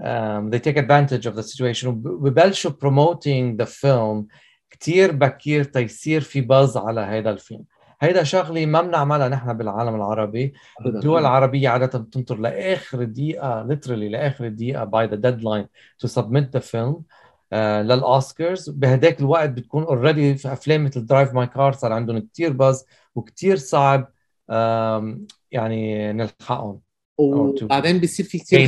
um, 0.00 0.50
they 0.50 0.60
take 0.60 0.76
advantage 0.76 1.26
of 1.26 1.34
the 1.34 1.42
situation 1.42 1.86
وببلشوا 1.86 2.70
promoting 2.70 3.56
the 3.56 3.66
film. 3.66 4.26
كثير 4.70 5.12
بكير 5.12 5.64
تيصير 5.64 6.20
في 6.20 6.40
buzz 6.40 6.76
على 6.76 7.00
هذا 7.00 7.30
الفيلم. 7.30 7.64
هيدا 8.00 8.22
شغلة 8.22 8.66
ما 8.66 8.82
بنعملها 8.82 9.28
نحن 9.28 9.52
بالعالم 9.52 9.94
العربي. 9.94 10.52
الدول 10.86 11.20
العربية 11.20 11.68
عادة 11.68 11.98
بتنطر 11.98 12.38
لآخر 12.38 13.04
دقيقة 13.04 13.68
literally 13.68 13.88
لآخر 13.88 14.48
دقيقة 14.48 14.84
by 14.84 15.10
the 15.10 15.16
deadline 15.16 15.66
to 16.02 16.08
submit 16.08 16.52
the 16.52 16.60
film. 16.60 16.72
آه، 16.74 17.04
للأوسكارز. 17.52 18.70
بهداك 18.70 19.20
الوقت 19.20 19.50
بتكون 19.50 19.82
already 19.82 20.34
في 20.34 20.52
أفلام 20.52 20.84
مثل 20.84 21.06
Drive 21.06 21.34
My 21.34 21.46
Car 21.46 21.72
صار 21.72 21.92
عندهم 21.92 22.18
كثير 22.18 22.52
buzz 22.52 22.84
وكثير 23.14 23.56
صعب 23.56 24.12
يعني 25.50 26.12
نلحقهم. 26.12 26.80
وبعدين 27.18 27.98
بيصير 27.98 28.26
في 28.26 28.38
كثير 28.38 28.58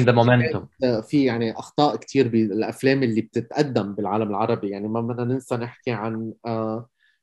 في 1.02 1.24
يعني 1.24 1.52
أخطاء 1.52 1.96
كثير 1.96 2.28
بالأفلام 2.28 3.02
اللي 3.02 3.20
بتتقدم 3.20 3.94
بالعالم 3.94 4.30
العربي. 4.30 4.68
يعني 4.68 4.88
ما 4.88 5.00
بدنا 5.00 5.24
ننسى 5.24 5.56
نحكي 5.56 5.90
عن 5.90 6.32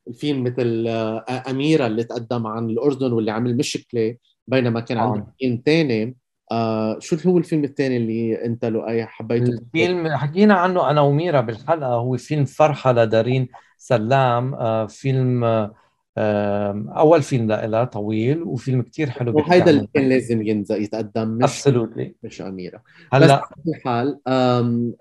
الفيلم 0.08 0.44
مثل 0.44 0.84
آه، 0.88 1.44
أميرة 1.50 1.86
اللي 1.86 2.04
تقدم 2.04 2.46
عن 2.46 2.70
الأردن 2.70 3.12
واللي 3.12 3.30
عمل 3.30 3.56
مشكلة 3.56 4.16
بينما 4.46 4.80
كان 4.80 4.98
عنده 4.98 5.20
آه. 5.20 5.34
فيلم 5.38 5.62
ثاني 5.66 6.16
آه 6.52 6.98
شو 7.00 7.16
هو 7.26 7.38
الفيلم 7.38 7.64
الثاني 7.64 7.96
اللي 7.96 8.44
انت 8.44 8.64
لؤي 8.64 9.06
حبيته؟ 9.06 9.50
الفيلم 9.52 10.08
حكينا 10.08 10.54
عنه 10.54 10.90
أنا 10.90 11.00
وميرا 11.00 11.40
بالحلقة 11.40 11.94
هو 11.94 12.16
فيلم 12.16 12.44
فرحة 12.44 12.92
لدارين 12.92 13.48
سلام 13.78 14.54
آه 14.54 14.86
فيلم 14.86 15.44
آه 15.44 16.84
أول 16.96 17.22
فيلم 17.22 17.52
لها 17.52 17.84
طويل 17.84 18.42
وفيلم 18.42 18.82
كتير 18.82 19.10
حلو 19.10 19.36
وهيدا 19.36 19.70
اللي 19.70 19.88
كان 19.94 20.08
لازم 20.08 20.42
ينزل 20.42 20.82
يتقدم 20.82 21.28
مش 21.28 21.42
absolutely 21.42 22.14
مش 22.22 22.42
اميره 22.42 22.82
هلأ 23.12 23.26
بس 23.26 23.68
هال 23.68 24.18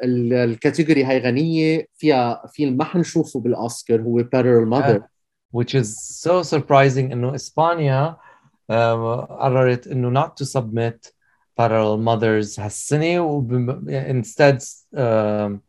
category 0.04 1.04
هاي 1.04 1.20
غنية 1.20 1.88
فيها 1.94 2.48
فيلم 2.54 2.78
ما 2.78 2.84
حنشوفه 2.84 3.40
بالأوسكار 3.40 4.02
هو 4.02 4.16
بارل 4.16 4.66
ماذر 4.66 5.02
which 5.58 5.74
is 5.82 5.88
so 6.26 6.58
surprising 6.58 7.12
إنه 7.12 7.36
إسبانيا 7.36 8.16
قررت 8.70 9.88
إنه 9.88 10.24
not 10.24 10.28
to 10.28 10.46
submit 10.46 11.17
parallel 11.60 11.98
mothers 12.00 12.60
هالسنه 12.60 13.20
وب... 13.20 13.70
instead 13.90 14.62
um, 14.96 15.62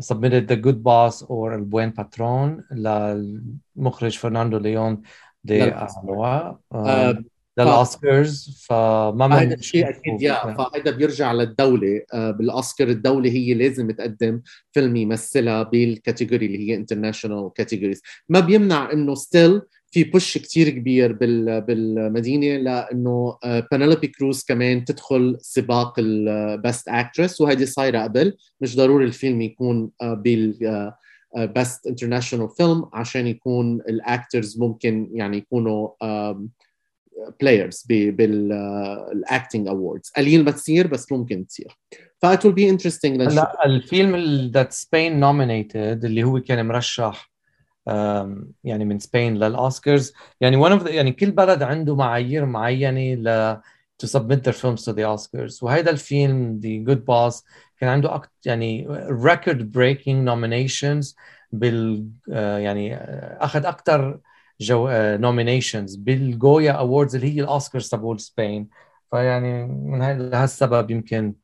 submitted 0.00 0.48
The 0.48 0.56
Good 0.56 0.82
Boss 0.82 1.22
or 1.22 1.52
El 1.52 1.64
Buen 1.64 1.92
Patron 1.92 2.62
للمخرج 2.72 4.18
فرناندو 4.18 4.58
ليون 4.58 5.02
دي 5.44 5.64
الوا 6.04 6.52
للاوسكارز 7.58 8.64
فما 8.68 9.26
هذا 9.40 9.54
الشيء 9.54 9.88
أكيد 9.88 10.22
يا 10.22 10.54
فهذا 10.54 10.90
بيرجع 10.90 11.32
للدولة 11.32 12.02
بالأوسكار 12.14 12.88
الدولة 12.88 13.30
هي 13.30 13.54
لازم 13.54 13.90
تقدم 13.90 14.40
فيلم 14.72 14.96
يمثلها 14.96 15.62
بال 15.62 15.79
category 15.79 16.46
اللي 16.46 16.70
هي 16.70 16.74
international 16.74 17.50
categories 17.54 18.02
ما 18.28 18.40
بيمنع 18.40 18.92
إنه 18.92 19.14
still 19.14 19.62
في 19.90 20.04
push 20.04 20.38
كتير 20.38 20.68
كبير 20.68 21.12
بالميديا 21.60 22.56
لأنه 22.56 23.38
بينيلوبي 23.72 24.06
كروز 24.06 24.44
كمان 24.44 24.84
تدخل 24.84 25.36
سباق 25.40 25.94
ال 25.98 26.16
best 26.16 26.88
actress 26.88 27.40
وهذه 27.40 27.64
صايرة 27.64 28.02
قبل. 28.02 28.36
مش 28.60 28.76
ضروري 28.76 29.04
الفيلم 29.04 29.40
يكون 29.40 29.90
بال 30.02 30.92
best 31.36 31.86
international 31.86 32.48
film 32.48 32.90
عشان 32.92 33.26
يكون 33.26 33.74
ال 33.74 33.86
actors 33.86 34.60
ممكن 34.60 35.10
يعني 35.12 35.36
يكونوا 35.36 35.88
players 37.40 37.84
بال 37.88 38.33
acting 38.33 39.68
awards 39.68 40.10
قليل 40.16 40.44
ما 40.44 40.50
تصير 40.50 40.86
بس 40.86 41.12
ممكن 41.12 41.46
تصير. 41.46 41.78
ف 42.22 42.26
it 42.26 42.38
will 42.38 42.54
be 42.54 42.76
interesting 42.76 43.06
لا 43.06 43.66
الفيلم 43.66 44.16
that 44.54 44.72
Spain 44.72 45.20
nominated 45.20 46.04
اللي 46.04 46.24
هو 46.24 46.40
كان 46.40 46.66
مرشح 46.66 47.29
يعني 48.64 48.84
من 48.84 48.98
Spain 48.98 49.36
للأوسكارز. 49.36 50.12
يعني 50.40 50.64
one 50.64 50.80
of 50.80 50.82
the 50.82 50.88
يعني 50.88 51.12
كل 51.12 51.30
بلد 51.30 51.62
عنده 51.62 51.96
معايير 51.96 52.46
معينة 52.46 53.14
ل 53.14 53.60
to 54.02 54.06
submit 54.06 54.42
their 54.44 54.54
films 54.54 54.82
to 54.84 54.92
the 54.92 55.04
Oscars. 55.04 55.62
وهذا 55.62 55.90
الفيلم 55.90 56.60
The 56.64 56.90
Good 56.90 57.00
Boss 57.00 57.44
كان 57.78 57.90
عنده 57.90 58.14
أكت 58.14 58.30
يعني 58.46 58.88
record 59.08 59.60
breaking 59.76 60.26
nominations 60.28 61.14
بال 61.52 62.06
يعني 62.28 62.96
أخذ 63.40 63.66
أكثر 63.66 64.20
جو 64.60 64.88
nominations 64.92 65.96
بالجويا 65.96 66.72
awards 66.72 67.14
اللي 67.14 67.36
هي 67.36 67.40
الأوسكارز 67.40 67.88
تبعول 67.88 68.20
Spain 68.20 68.68
فيعني 69.10 69.66
من 69.66 70.02
هالسبب 70.34 70.90
يمكن 70.90 71.34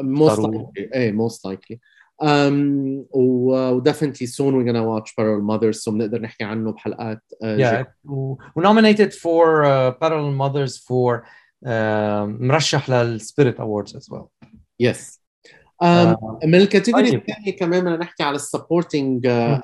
most 0.00 0.38
likely. 0.38 0.66
إيه 0.76 1.12
most 1.12 1.50
likely. 1.50 1.76
Um, 2.24 3.04
و 3.12 3.80
definitely 3.80 4.26
soon 4.26 4.56
we're 4.56 4.64
gonna 4.64 4.82
watch 4.82 5.14
Parallel 5.16 5.42
Mothers 5.42 5.82
so 5.82 5.90
بنقدر 5.90 6.20
نحكي 6.20 6.44
عنه 6.44 6.72
بحلقات 6.72 7.20
uh, 7.44 7.46
yeah 7.46 7.84
و 8.04 8.36
nominated 8.58 9.12
for 9.12 9.64
uh, 9.64 9.92
Parallel 10.02 10.32
Mothers 10.32 10.78
for 10.78 11.22
uh, 11.66 12.26
مرشح 12.26 12.90
لل 12.90 13.08
Spirit 13.08 13.60
Awards 13.60 13.94
as 13.94 14.08
well 14.10 14.30
yes 14.82 15.18
um, 15.82 15.86
آه. 15.86 16.38
من 16.44 16.54
ال 16.54 16.60
category 16.60 17.10
طيب. 17.10 17.20
الثانية 17.20 17.56
كمان 17.56 17.80
بدنا 17.80 17.96
نحكي 17.96 18.22
على 18.22 18.36
ال 18.36 18.44
supporting 18.44 19.26
uh, 19.26 19.30
uh, 19.30 19.60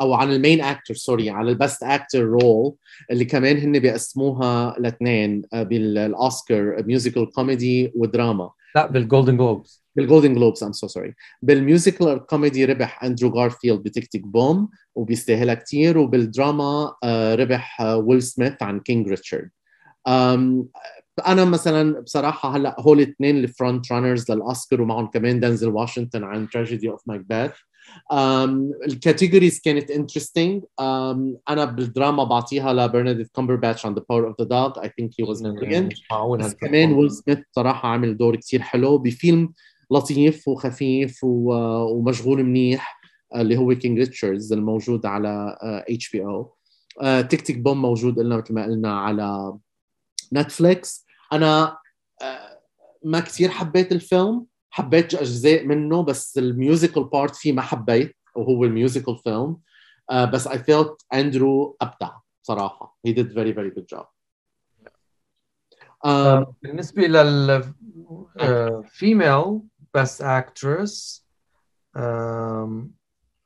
أو 0.00 0.14
عن 0.14 0.32
ال 0.32 0.38
main 0.38 0.60
أكتر 0.60 0.94
sorry 0.94 1.30
على 1.30 1.50
ال 1.50 1.56
best 1.56 1.82
actor 1.82 2.24
role 2.24 2.74
اللي 3.10 3.24
كمان 3.24 3.56
هن 3.56 3.78
بيقسموها 3.78 4.76
لاثنين 4.78 5.42
uh, 5.42 5.58
بالاوسكار 5.58 6.82
musical 6.86 7.30
comedy 7.30 7.92
ودراما 7.94 8.50
لا 8.74 8.86
بال 8.86 8.99
Golden 8.99 9.36
Globes 9.36 9.84
بال 9.96 10.06
Golden 10.06 10.34
Globes 10.34 10.64
I'm 10.64 10.72
so 10.72 10.86
sorry 10.86 11.14
بال 11.42 11.61
musical 11.61 12.26
comedy 12.26 12.64
ربح 12.64 13.04
اندرو 13.04 13.28
غارفيلد 13.28 13.82
ب 13.82 13.86
Tick, 13.86 14.05
Tick 14.05 14.20
Boom 14.20 14.68
وبيستاهلها 14.94 15.54
كثير 15.54 15.98
وبالدراما 15.98 16.94
ربح 17.34 17.80
ويل 17.80 18.22
سميث 18.22 18.62
عن 18.62 18.80
King 18.80 19.08
Richard 19.08 19.50
أنا 21.26 21.44
مثلا 21.44 22.00
بصراحة 22.00 22.56
هلأ 22.56 22.76
هول 22.80 23.00
الاثنين 23.00 23.36
ال 23.36 23.45
front 23.45 23.92
runners 23.92 24.30
للأوسكار 24.30 24.82
ومعهم 24.82 25.06
كمان 25.06 25.40
دنزل 25.40 25.68
واشنطن 25.68 26.24
عن 26.24 26.48
Tragedy 26.48 26.90
of 26.90 27.02
Macbeth 27.06 27.50
ال 28.86 28.93
categories 28.93 29.60
كانت 29.60 29.90
interesting 29.90 30.64
أنا 31.48 31.64
بالدراما 31.64 32.24
بعطيها 32.24 32.72
لبنديكت 32.72 33.28
كومبرباتش 33.32 33.86
عن 33.86 33.94
The 33.94 34.02
Power 34.08 34.26
of 34.26 34.40
the 34.40 34.46
Dog 34.46 34.82
I 34.82 34.92
think 34.96 35.10
he 35.20 35.24
was 35.24 35.42
brilliant 35.42 35.92
بس 36.44 36.54
كمان 36.54 36.92
ويل 36.92 37.10
سميث 37.10 37.38
صراحة 37.52 37.88
عامل 37.88 38.16
دور 38.16 38.36
كثير 38.36 38.62
حلو 38.62 38.98
بفيلم 38.98 39.52
لطيف 39.90 40.48
وخفيف 40.48 41.18
ومشغول 41.22 42.44
منيح 42.44 43.00
اللي 43.36 43.56
هو 43.56 43.74
King 43.74 43.98
Richard 43.98 44.52
الموجود 44.52 45.06
على 45.06 45.58
HBO 45.62 46.24
Tick, 46.24 47.40
Tick 47.40 47.58
Boom 47.58 47.82
موجود 47.82 48.18
قلنا 48.18 48.36
مثل 48.36 48.54
ما 48.54 48.64
قلنا 48.64 49.00
على 49.00 49.54
نتفليكس 50.32 51.06
أنا 51.32 51.78
ما 53.04 53.20
كثير 53.20 53.48
حبيت 53.48 53.92
الفيلم. 53.92 54.46
حبيت 54.78 55.14
أجزاء 55.14 55.66
منه 55.66 56.02
بس 56.02 56.38
ال 56.38 56.46
musical 56.46 57.04
part 57.04 57.36
فيه 57.36 57.52
ما 57.52 57.62
حبيت 57.62 58.16
وهو 58.34 58.64
ال 58.64 58.71
musical 58.71 59.18
فيلم 59.18 59.56
بس 60.32 60.46
I 60.46 60.58
felt 60.58 61.04
اندرو 61.14 61.76
أبدع 61.80 62.10
صراحة. 62.42 62.98
He 63.06 63.12
did 63.12 63.32
very 63.32 63.52
very 63.52 63.70
good 63.70 63.88
job. 63.88 64.06
um, 66.04 66.44
بالنسبة 66.62 67.06
لل 67.06 67.62
uh, 68.38 68.82
best 69.96 70.20
actress 70.20 71.22
um, 71.96 72.92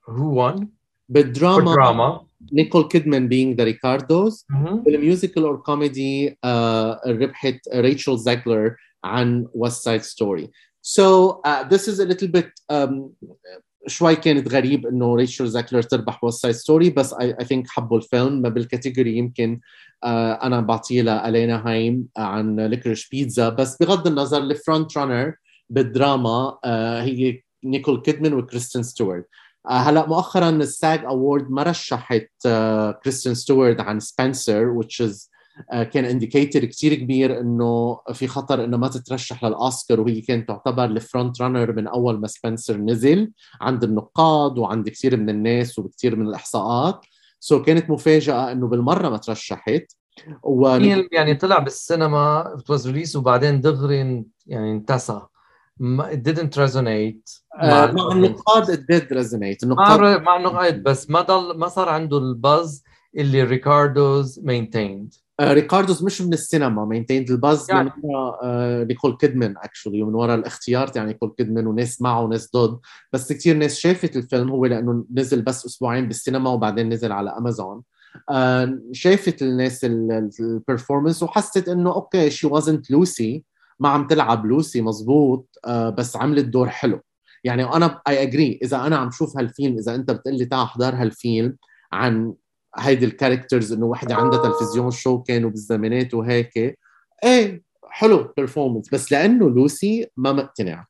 who 0.06 0.28
won? 0.30 0.66
بالدراما 1.08 1.64
بالدراما 1.64 2.26
نيكول 2.52 2.88
كيدمان 2.88 3.28
being 3.28 3.56
the 3.56 3.64
Ricardos. 3.64 4.44
بال 4.84 4.98
musical 4.98 5.44
or 5.44 5.56
comedy 5.56 6.38
ربحت 7.06 7.68
ريتشل 7.74 8.18
زاكلر 8.18 8.76
عن 9.04 9.48
West 9.56 9.82
Side 9.84 10.04
Story. 10.04 10.48
So 10.82 11.40
uh, 11.44 11.62
this 11.64 11.86
is 11.86 12.00
a 12.00 12.04
little 12.04 12.28
bit 12.28 12.50
um, 12.68 13.10
شوي 13.86 14.16
كانت 14.16 14.48
غريب 14.48 14.86
إنه 14.86 15.14
ريتشل 15.14 15.48
زاكلر 15.48 15.82
تربح 15.82 16.24
West 16.24 16.42
Side 16.42 16.54
Story 16.54 16.90
بس 16.90 17.12
I 17.12 17.34
I 17.34 17.44
think 17.44 17.66
حبوا 17.68 17.96
الفيلم. 17.96 18.42
ما 18.42 18.48
بال 18.48 18.62
category 18.62 19.16
يمكن 19.16 19.60
uh, 19.62 20.08
أنا 20.44 20.60
بعطيه 20.60 21.02
لألينا 21.02 21.68
هايم 21.68 22.06
عن 22.16 22.60
Licorice 22.60 23.08
Pizza 23.08 23.48
بس 23.48 23.76
بغض 23.76 24.06
النظر 24.06 24.38
ال 24.38 24.48
front 24.48 24.98
runner 24.98 25.34
بالدراما 25.70 26.58
uh, 26.66 26.68
هي 27.02 27.42
نيكول 27.64 28.00
كيدمان 28.02 28.34
وكريستين 28.34 28.82
ستوارت 28.82 29.28
هلا 29.66 30.06
مؤخرا 30.08 30.50
ال 30.50 30.64
SAG 30.64 31.04
award 31.04 31.50
ما 31.50 31.62
رشحت 31.62 32.28
كريستين 33.02 33.34
ستوارت 33.34 33.80
عن 33.80 34.00
Spencer 34.00 34.82
which 34.82 35.06
is 35.06 35.31
كان 35.70 36.04
indicator 36.04 36.64
كثير 36.64 36.94
كبير 36.94 37.40
إنه 37.40 38.00
في 38.12 38.26
خطر 38.26 38.64
إنه 38.64 38.76
ما 38.76 38.88
تترشح 38.88 39.44
للأوسكار 39.44 40.00
وهي 40.00 40.20
كانت 40.20 40.48
تعتبر 40.48 40.84
ال 40.84 40.94
front 40.94 41.42
runner 41.42 41.72
من 41.72 41.86
أول 41.86 42.20
ما 42.20 42.26
سبنسر 42.26 42.76
نزل 42.76 43.32
عند 43.60 43.84
النقاد 43.84 44.58
وعند 44.58 44.88
كثير 44.88 45.16
من 45.16 45.30
الناس 45.30 45.78
وبكثير 45.78 46.16
من 46.16 46.26
الإحصاءات. 46.26 47.00
so 47.40 47.58
so 47.58 47.64
كانت 47.64 47.90
مفاجأة 47.90 48.52
إنه 48.52 48.68
بالمرة 48.68 49.08
ما 49.08 49.16
ترشحت. 49.16 49.84
و 50.42 50.68
يعني 51.12 51.34
طلع 51.34 51.58
بالسينما 51.58 52.56
was 52.72 52.82
released 52.82 53.16
وبعدين 53.16 53.60
دغري 53.60 54.24
يعني 54.46 54.72
انتسى. 54.72 55.20
it 55.82 56.22
didn't 56.22 56.54
resonate 56.56 57.42
مع, 57.62 57.92
مع 57.92 58.12
النقاد. 58.12 58.70
it 58.70 58.80
did 58.92 59.08
resonate. 59.18 59.62
النقاد 59.62 60.22
مع, 60.22 60.36
النقاد 60.36 60.82
بس 60.82 61.10
ما 61.10 61.20
ضل 61.20 61.58
ما 61.58 61.68
صار 61.68 61.88
عنده 61.88 62.18
ال 62.18 62.31
buzz 62.31 62.84
اللي 63.16 63.42
Ricardos 63.42 64.40
maintained. 64.40 65.18
Ricardos 65.40 66.04
مش 66.04 66.22
من 66.22 66.32
السينما 66.32 66.84
maintained 66.84 67.30
ال 67.30 67.38
buzz 67.38 67.70
يعني. 67.70 67.92
من 67.96 68.10
ورا 68.10 68.84
نيكول 68.84 69.16
كيدمان 69.16 69.54
actually 69.56 70.02
ومن 70.02 70.14
ورا 70.14 70.34
الاختيار 70.34 70.86
تاع 70.86 71.04
نيكول 71.04 71.34
كيدمان 71.36 71.66
وناس 71.66 72.02
معه 72.02 72.22
وناس 72.22 72.50
ضد. 72.56 72.78
بس 73.12 73.32
كثير 73.32 73.56
ناس 73.56 73.78
شافت 73.78 74.16
الفيلم 74.16 74.50
هو 74.50 74.66
لأنه 74.66 75.04
نزل 75.14 75.42
بس 75.42 75.66
أسبوعين 75.66 76.08
بالسينما 76.08 76.50
وبعدين 76.50 76.88
نزل 76.88 77.12
على 77.12 77.30
امازون 77.30 77.82
شافت 78.92 79.42
الناس 79.42 79.84
ال 79.84 79.96
performance 79.96 81.22
وحست 81.22 81.68
إنه 81.68 81.94
okay 81.94 82.30
she 82.30 82.46
wasn't 82.46 82.90
Lucy 82.90 83.44
ما 83.80 83.88
عم 83.88 84.06
تلعب 84.06 84.46
لوسي 84.46 84.82
مزبوط 84.82 85.58
بس 85.68 86.16
عملت 86.16 86.44
دور 86.44 86.68
حلو. 86.68 87.00
يعني 87.44 87.64
أنا 87.64 88.00
I 88.08 88.22
agree 88.22 88.58
إذا 88.62 88.86
أنا 88.86 88.96
عم 88.96 89.10
شوف 89.10 89.38
هالفيلم 89.38 89.78
إذا 89.78 89.94
أنت 89.94 90.10
بتقول 90.10 90.34
لي 90.34 90.44
تعال 90.44 90.62
أحضر 90.62 90.94
هالفيلم 90.94 91.56
عن 91.92 92.34
هيدي 92.76 93.04
ال 93.04 93.10
characters 93.10 93.72
إنه 93.72 93.86
وحده 93.86 94.14
عندها 94.14 94.42
تلفزيون 94.42 94.90
show 94.90 95.22
كانوا 95.22 95.50
بالزمانات 95.50 96.14
وهيك. 96.14 96.78
إيه 97.24 97.62
حلو 97.88 98.32
performance 98.36 98.94
بس 98.94 99.12
لأنه 99.12 99.50
لوسي 99.50 100.06
ما 100.16 100.32
مقتنع. 100.32 100.86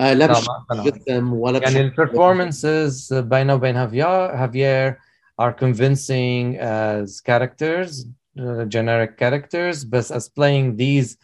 آه 0.00 0.12
لا 0.12 0.26
بجسم 0.70 1.32
ولا 1.32 1.58
يعني 1.62 1.80
ال 1.80 1.90
performances 1.90 3.14
بينه 3.14 3.54
وبين 3.54 3.76
هافيار 3.76 4.34
هافير 4.34 4.98
are 5.42 5.52
convincing 5.52 6.58
as 6.60 7.20
characters 7.20 8.06
uh, 8.38 8.64
generic 8.68 9.16
characters. 9.16 9.84
بس 9.84 10.12
as 10.12 10.28
playing 10.28 10.76
these 10.76 11.16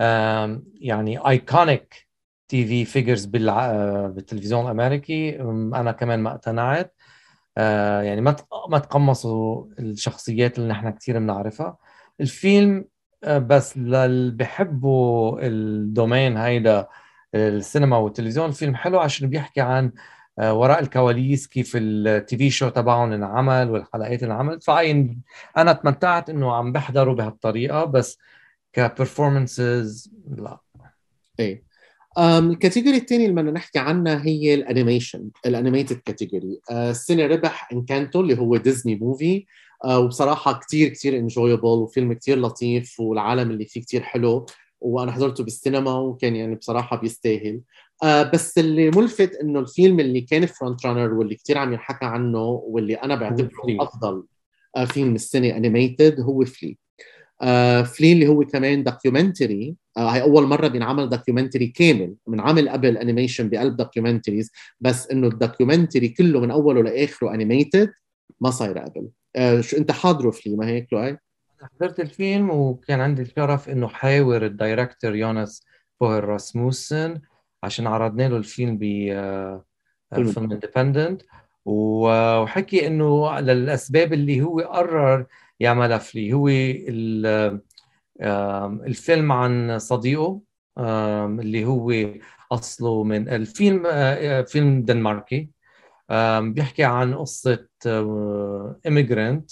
um, 0.00 0.60
يعني 0.80 1.20
iconic 1.20 2.06
TV 2.48 2.84
figures 2.84 3.24
بالتلفزيون 3.24 4.64
الأمريكي 4.64 5.40
أنا 5.40 5.92
كمان 5.92 6.20
ما 6.20 6.30
اقتنعت. 6.30 6.94
آه، 7.58 8.02
يعني 8.02 8.20
ما 8.20 8.36
ما 8.68 8.78
تقمصوا 8.78 9.66
الشخصيات 9.78 10.58
اللي 10.58 10.68
نحن 10.68 10.90
كثير 10.90 11.18
بنعرفها. 11.18 11.76
الفيلم 12.20 12.84
آه، 13.24 13.38
بس 13.38 13.78
للي 13.78 14.30
بحبوا 14.30 15.38
ال 15.42 15.55
domain 15.55 16.36
هيدا 16.36 16.88
السينما 17.34 17.96
والتلفزيون 17.96 18.48
الفيلم 18.48 18.74
حلو 18.76 19.00
عشان 19.00 19.28
بيحكي 19.30 19.60
عن 19.60 19.92
آه، 20.38 20.54
وراء 20.54 20.80
الكواليس 20.80 21.46
كيف 21.46 21.72
ال 21.76 22.36
TV 22.38 22.50
show 22.50 22.68
تبعهم 22.68 23.12
انعمل 23.12 23.70
والحلقات 23.70 24.22
انعملت. 24.22 24.64
فعين 24.64 25.22
أنا 25.56 25.72
تمتعت 25.72 26.30
إنه 26.30 26.54
عم 26.54 26.72
بحضره 26.72 27.12
بهالطريقة 27.14 27.84
بس 27.84 28.18
ك 28.72 28.83
performances 28.83 30.12
لا. 30.28 30.58
إيه. 31.40 31.71
ال 32.18 32.27
category 32.27 32.96
الثاني 32.96 33.24
اللي 33.24 33.36
بدنا 33.36 33.50
نحكي 33.50 33.78
عنها 33.78 34.26
هي 34.26 34.54
ال 34.54 34.61
animation 34.61 35.28
ال 35.46 35.52
animated 35.52 35.96
category 35.96 36.60
السنة 36.70 37.26
ربح 37.26 37.72
Encanto 37.72 38.20
اللي 38.20 38.38
هو 38.38 38.56
ديزني 38.56 38.94
movie 38.94 39.46
آه، 39.84 39.98
وبصراحة 39.98 40.60
كثير 40.60 40.88
كثير 40.88 41.16
enjoyable 41.16 41.64
وفيلم 41.64 42.12
كثير 42.12 42.38
لطيف 42.38 43.00
والعالم 43.00 43.50
اللي 43.50 43.64
فيه 43.64 43.80
كثير 43.80 44.02
حلو. 44.02 44.46
وأنا 44.80 45.12
حضرته 45.12 45.44
بالسينما 45.44 45.98
وكان 45.98 46.36
يعني 46.36 46.54
بصراحة 46.54 46.96
بيستاهل. 46.96 47.60
آه 48.02 48.22
بس 48.22 48.58
اللي 48.58 48.90
ملفت 48.90 49.34
إنه 49.34 49.60
الفيلم 49.60 50.00
اللي 50.00 50.20
كان 50.20 50.46
front 50.46 50.86
runner 50.86 51.14
واللي 51.14 51.34
كثير 51.34 51.58
عم 51.58 51.72
ينحكى 51.72 52.04
عنه 52.04 52.42
واللي 52.44 52.94
أنا 52.94 53.14
بعتبره 53.14 53.50
أفضل 53.80 54.24
آه 54.76 54.84
فيلم 54.84 55.14
السنة 55.14 55.56
animated 55.56 56.20
هو 56.20 56.44
Flee 56.44 56.78
آه 57.42 57.82
Flee 57.82 58.12
اللي 58.12 58.28
هو 58.28 58.44
كمان 58.44 58.84
documentary 58.84 59.76
آه 59.96 60.08
هي 60.08 60.22
أول 60.22 60.46
مرة 60.46 60.68
بينعمل 60.68 61.08
documentary 61.08 61.66
كامل. 61.66 62.14
من 62.26 62.40
عمل 62.40 62.68
قبل 62.68 62.96
animation 62.98 63.48
بقلب 63.48 63.76
documentaries 63.76 64.52
بس 64.80 65.10
إنه 65.10 65.26
ال 65.26 65.33
documentary 65.33 66.08
كله 66.08 66.40
من 66.40 66.50
أوله 66.50 66.82
لآخره 66.82 67.34
animated 67.34 67.92
ما 68.40 68.50
صاير 68.50 68.78
قبل. 68.78 69.08
آه 69.36 69.60
شو 69.60 69.76
أنت 69.76 69.90
حاضره 69.92 70.30
Flee 70.30 70.56
ما 70.56 70.66
هيك 70.66 70.92
لؤي؟ 70.92 71.18
حضرت 71.62 72.00
الفيلم 72.00 72.50
وكان 72.50 73.00
عندي 73.00 73.22
الشرف 73.22 73.68
إنه 73.68 73.88
حاور 73.88 74.46
ال 74.46 74.54
director 74.54 75.14
يونس 75.14 75.64
بوهر 76.00 76.24
راسموسن 76.24 77.20
عشان 77.62 77.86
عرضنا 77.86 78.28
له 78.28 78.36
الفيلم 78.36 78.78
ب 78.78 78.80
Film 80.14 80.52
Independent 80.52 81.22
وحكي 81.64 82.86
إنه 82.86 83.40
للأسباب 83.40 84.12
اللي 84.12 84.42
هو 84.42 84.60
قرر 84.60 85.26
يعملها 85.62 85.98
Flee 85.98 86.32
هو 86.32 86.48
الفيلم 88.86 89.32
عن 89.32 89.78
صديقه 89.78 90.40
اللي 90.78 91.64
هو 91.64 91.92
أصله 92.52 93.04
من 93.04 93.28
الفيلم 93.28 93.82
آه، 93.86 94.42
فيلم 94.42 94.82
دنماركي. 94.82 95.48
بيحكي 96.38 96.84
عن 96.84 97.14
قصة 97.14 97.66
immigrant 98.86 99.50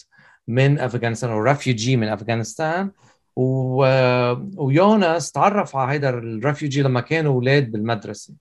من 0.48 0.78
أفغانستان 0.78 1.30
أو 1.30 1.40
refugee 1.42 1.96
من 1.96 2.08
أفغانستان. 2.08 2.90
و... 3.36 3.84
ويونس 4.56 5.32
تعرف 5.32 5.76
على 5.76 5.92
هيدا 5.92 6.08
ال 6.08 6.17
refugee 6.18 6.82
لما 6.82 7.00
كانوا 7.00 7.32
أولاد 7.32 7.72
بالمدرسة 7.72 8.34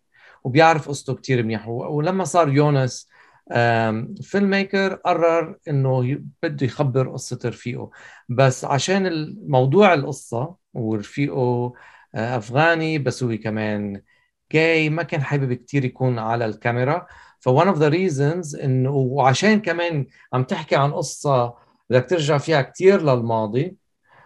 وبيعرف 0.44 0.90
قصته 0.90 1.16
كثير 1.16 1.44
منيح. 1.44 1.68
ولما 1.68 2.24
صار 2.24 2.50
يونس 2.50 3.10
filmmaker 4.22 4.94
قرر 4.96 5.58
إنه 5.68 6.20
بده 6.44 6.66
يخبر 6.66 7.10
قصه 7.10 7.40
رفيقه 7.46 7.92
بس 8.30 8.66
عشان 8.66 9.06
الموضوع 9.08 9.94
القصة 9.94 10.56
ورفيقه 10.74 11.74
آه، 12.16 12.38
أفغاني 12.38 13.00
بس 13.00 13.24
هو 13.24 13.38
كمان 13.38 14.02
جاي 14.52 14.90
ما 14.90 15.04
كان 15.04 15.24
حابب 15.24 15.54
كثير 15.54 15.86
يكون 15.86 16.20
على 16.20 16.46
الكاميرا. 16.46 17.08
ف 17.40 17.50
one 17.50 17.68
of 17.68 17.78
the 17.80 17.92
reasons 17.92 18.64
إنه 18.64 18.92
وعشان 18.92 19.62
كمان 19.62 20.08
عم 20.34 20.44
تحكي 20.44 20.76
عن 20.76 20.94
قصة 20.94 21.54
بدك 21.90 22.10
ترجع 22.10 22.38
فيها 22.38 22.62
كثير 22.62 23.02
للماضي 23.02 23.78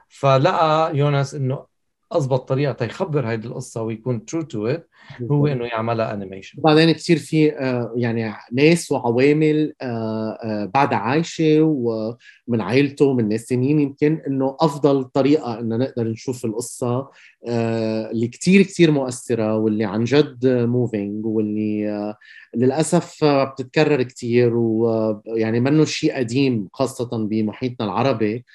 فلقى 0.09 0.97
يونس 0.97 1.33
إنه 1.33 1.65
أضبط 2.15 2.47
طريقه 2.49 2.73
تيخبر 2.73 3.29
هيدي 3.29 3.47
القصة 3.47 3.81
ويكون 3.81 4.25
true 4.25 4.41
to 4.41 4.67
it 4.67 4.89
هو 5.31 5.47
إنه 5.47 5.65
يعملها 5.65 6.13
animation 6.13 6.61
بعدين 6.61 6.91
كثير 6.91 7.17
في 7.17 7.51
آه، 7.57 7.93
يعني 7.95 8.33
ناس 8.51 8.91
وعوامل 8.91 9.73
آه، 9.81 10.37
آه، 10.43 10.71
بعدها 10.73 10.97
عايشة 10.97 11.61
ومن 11.61 12.61
عائلته 12.61 13.13
من 13.13 13.29
ناس 13.29 13.45
ثانيين 13.45 13.79
يمكن 13.79 14.21
إنه 14.27 14.57
أفضل 14.59 15.03
طريقة 15.03 15.59
إنه 15.59 15.77
نقدر 15.77 16.07
نشوف 16.07 16.45
القصة 16.45 17.09
اللي 17.47 18.27
كثير 18.27 18.61
كثير 18.61 18.91
مؤثرة 18.91 19.57
واللي 19.57 19.85
عن 19.85 20.03
جد 20.03 20.47
moving 20.47 21.25
واللي 21.25 22.15
للأسف 22.55 23.25
بتتكرر 23.25 24.03
كثير 24.03 24.55
ويعني 24.55 25.59
منه 25.59 25.85
شيء 25.85 26.15
قديم 26.15 26.67
خاصة 26.73 27.09
بمحيطنا 27.27 27.85
العربي. 27.85 28.45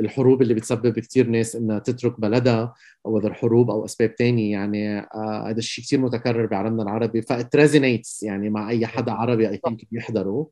الحروب 0.00 0.42
اللي 0.42 0.54
بتسبب 0.54 0.98
كثير 0.98 1.26
ناس 1.26 1.56
إنها 1.56 1.78
تترك 1.78 2.20
بلدها 2.20 2.74
أو 3.06 3.18
اذا 3.18 3.32
حروب 3.32 3.70
أو 3.70 3.84
أسباب 3.84 4.14
تانية 4.14 4.52
يعني 4.52 4.98
آه، 4.98 5.44
هذا 5.48 5.58
الشيء 5.58 5.84
كثير 5.84 6.00
متكرر 6.00 6.46
بعالمنا 6.46 6.82
العربي. 6.82 7.22
ف 7.22 7.30
it 7.30 7.47
resonates 7.47 8.22
يعني 8.22 8.50
مع 8.50 8.70
أي 8.70 8.86
حدا 8.86 9.12
عربي 9.12 9.48
I 9.48 9.60
think 9.64 9.84
بيحضره. 9.90 10.50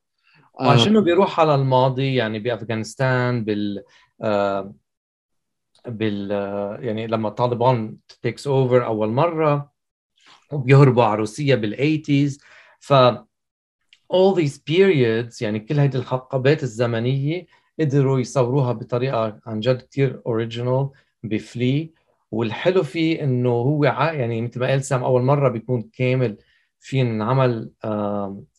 وعشان 0.60 0.88
انه 0.88 1.00
بيروح 1.00 1.40
على 1.40 1.54
الماضي؟ 1.54 2.14
يعني 2.14 2.38
بأفغانستان 2.38 3.44
بال 3.44 3.82
آه، 4.22 4.74
بال 5.86 6.32
آه، 6.32 6.78
يعني 6.80 7.06
لما 7.06 7.28
طالبان 7.28 7.96
takes 8.22 8.46
over 8.46 8.86
أول 8.86 9.08
مرة 9.08 9.70
وبيهربوا 10.52 11.04
على 11.04 11.18
روسيا 11.18 11.56
بال80s 11.56 12.38
ف 12.80 12.94
all 14.12 14.34
these 14.36 14.58
periods 14.70 15.42
يعني 15.42 15.60
كل 15.60 15.80
هذه 15.80 15.96
الحقبات 15.96 16.62
الزمنية 16.62 17.46
قدروا 17.80 18.20
يصوروها 18.20 18.72
بطريقة 18.72 19.40
عن 19.46 19.60
جد 19.60 19.82
كثير 19.82 20.22
original 20.26 20.90
ب 21.22 21.34
Flee. 21.34 21.92
والحلو 22.30 22.82
فيه 22.82 23.22
إنه 23.22 23.50
هو 23.50 23.84
يعني 23.84 24.42
مثل 24.42 24.60
ما 24.60 24.66
قال 24.66 24.84
سام 24.84 25.04
أول 25.04 25.22
مرة 25.22 25.48
بيكون 25.48 25.90
كامل 25.92 26.36
فيلم 26.78 27.70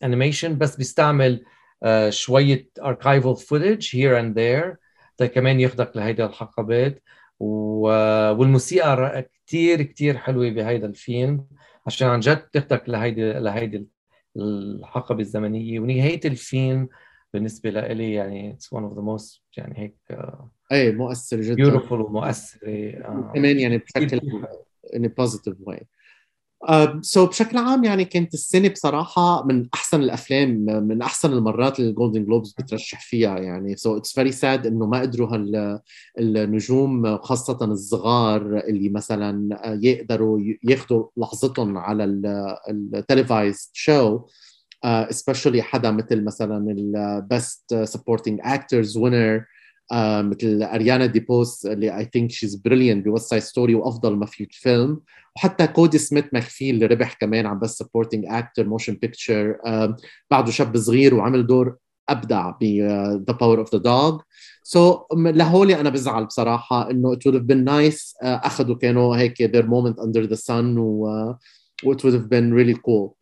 animation 0.04 0.58
بس 0.58 0.76
بيستعمل 0.76 1.46
uh, 1.86 2.10
شوية 2.10 2.70
archival 2.82 3.36
footage 3.36 3.96
here 3.96 4.20
and 4.20 4.40
there 4.40 4.76
كمان 5.34 5.60
ياخذك 5.60 5.92
لهيدا 5.96 6.26
الحقبات. 6.26 7.04
والموسيقى 7.40 9.30
كثير 9.48 9.82
كثير 9.82 10.18
حلوة 10.18 10.50
بهيدا 10.50 10.88
الفيلم. 10.88 11.46
عشان 11.88 12.08
عن 12.08 12.20
جد 12.20 12.38
تاخذك 12.38 12.90
لهيدي 12.90 13.34
لهيدي 13.34 13.88
الحقبة 14.38 15.20
الزمنية. 15.20 15.80
ونهاية 15.80 16.22
الفيلم 16.26 16.90
بالنسبة 17.38 17.70
لي 17.70 18.14
يعني 18.14 18.52
it's 18.52 18.74
one 18.74 18.84
of 18.84 18.94
the 18.94 19.02
most 19.02 19.42
يعني 19.58 19.80
هيك 19.80 19.98
اي 20.72 20.92
مؤثر 20.92 21.42
جدا. 21.42 21.56
beautiful 21.56 22.02
ومؤثرة 22.02 22.60
كمان 23.34 23.60
يعني 23.60 23.78
بشكل 23.78 24.22
in 24.96 25.08
positive 25.08 25.56
way 25.60 25.88
so 27.02 27.26
بشكل 27.26 27.58
عام 27.58 27.84
يعني 27.84 28.06
كانت 28.06 28.34
السنة 28.34 28.70
بصراحة 28.70 29.46
من 29.46 29.68
أحسن 29.74 30.02
الأفلام 30.02 30.50
من 30.88 31.02
أحسن 31.02 31.34
المرات 31.34 31.80
اللي 31.80 31.90
ال 31.90 31.95
Golden 31.95 32.26
Globes 32.26 32.56
بترشح 32.60 33.02
فيها 33.02 33.40
يعني. 33.40 33.76
so 33.76 33.98
it's 33.98 34.14
very 34.14 34.32
sad 34.32 34.68
إنه 34.68 34.86
ما 34.86 35.02
قدروا 35.02 35.28
هال 35.28 35.80
النجوم 36.20 37.18
خاصة 37.18 37.66
الصغار 37.66 38.58
اللي 38.58 38.90
مثلا 38.90 39.60
يقدروا 39.84 40.40
ياخذوا 40.64 41.08
لحظتهم 41.18 41.78
على 41.78 42.04
ال 42.70 42.80
televised 42.80 43.70
show 43.74 44.20
uh, 44.20 44.22
especially 44.86 45.60
حدا 45.60 45.92
مثل 45.92 46.24
مثلا 46.24 46.72
ال 46.72 46.92
best 46.92 47.76
supporting 47.84 48.40
actress 48.44 48.98
winner 48.98 49.46
مثل 49.94 50.64
اريانا 50.64 51.06
ديبوس 51.06 51.66
اللي 51.66 51.98
I 51.98 52.10
think 52.14 52.32
she's 52.32 52.56
brilliant 52.56 53.06
ب 53.06 53.11
West 53.11 53.30
Side 53.30 53.42
Story 53.42 53.76
وأفضل 53.76 54.16
ما 54.16 54.26
في 54.26 54.48
فيلم. 54.52 55.02
وحتى 55.36 55.68
كودي 55.68 55.98
سميث 55.98 56.26
ماكفي 56.34 56.76
اللي 56.76 56.86
ربح 56.86 57.14
كمان 57.14 57.46
عن 57.46 57.60
best 57.60 57.78
supporting 57.78 58.26
actor 58.28 58.68
motion 58.68 58.94
picture 58.94 59.58
بعده 60.32 60.52
شاب 60.52 60.78
صغير 60.78 61.16
وعمل 61.16 61.48
دور 61.48 61.76
أبدع 62.10 62.50
ب 62.50 62.64
The 63.28 63.34
Power 63.40 63.60
of 63.60 63.76
the 63.76 63.80
Dog 63.80 64.20
so 64.64 65.00
لهولي 65.16 65.80
أنا 65.80 65.90
بزعل 65.90 66.26
بصراحة 66.26 66.92
إنه 66.92 67.16
it 67.16 67.18
would 67.18 67.36
have 67.36 67.48
been 67.48 67.66
nice 67.66 68.14
uh, 68.14 68.26
اخذوا 68.26 68.76
كانوا 68.76 69.16
هيك 69.18 69.44
their 69.44 69.66
moment 69.66 70.00
under 70.04 70.28
the 70.28 70.38
sun 70.38 70.78
و 70.78 71.08
uh, 71.34 71.36
it 71.86 72.04
would 72.04 72.14
have 72.14 72.30
been 72.30 72.54
really 72.54 72.76
cool. 72.76 73.18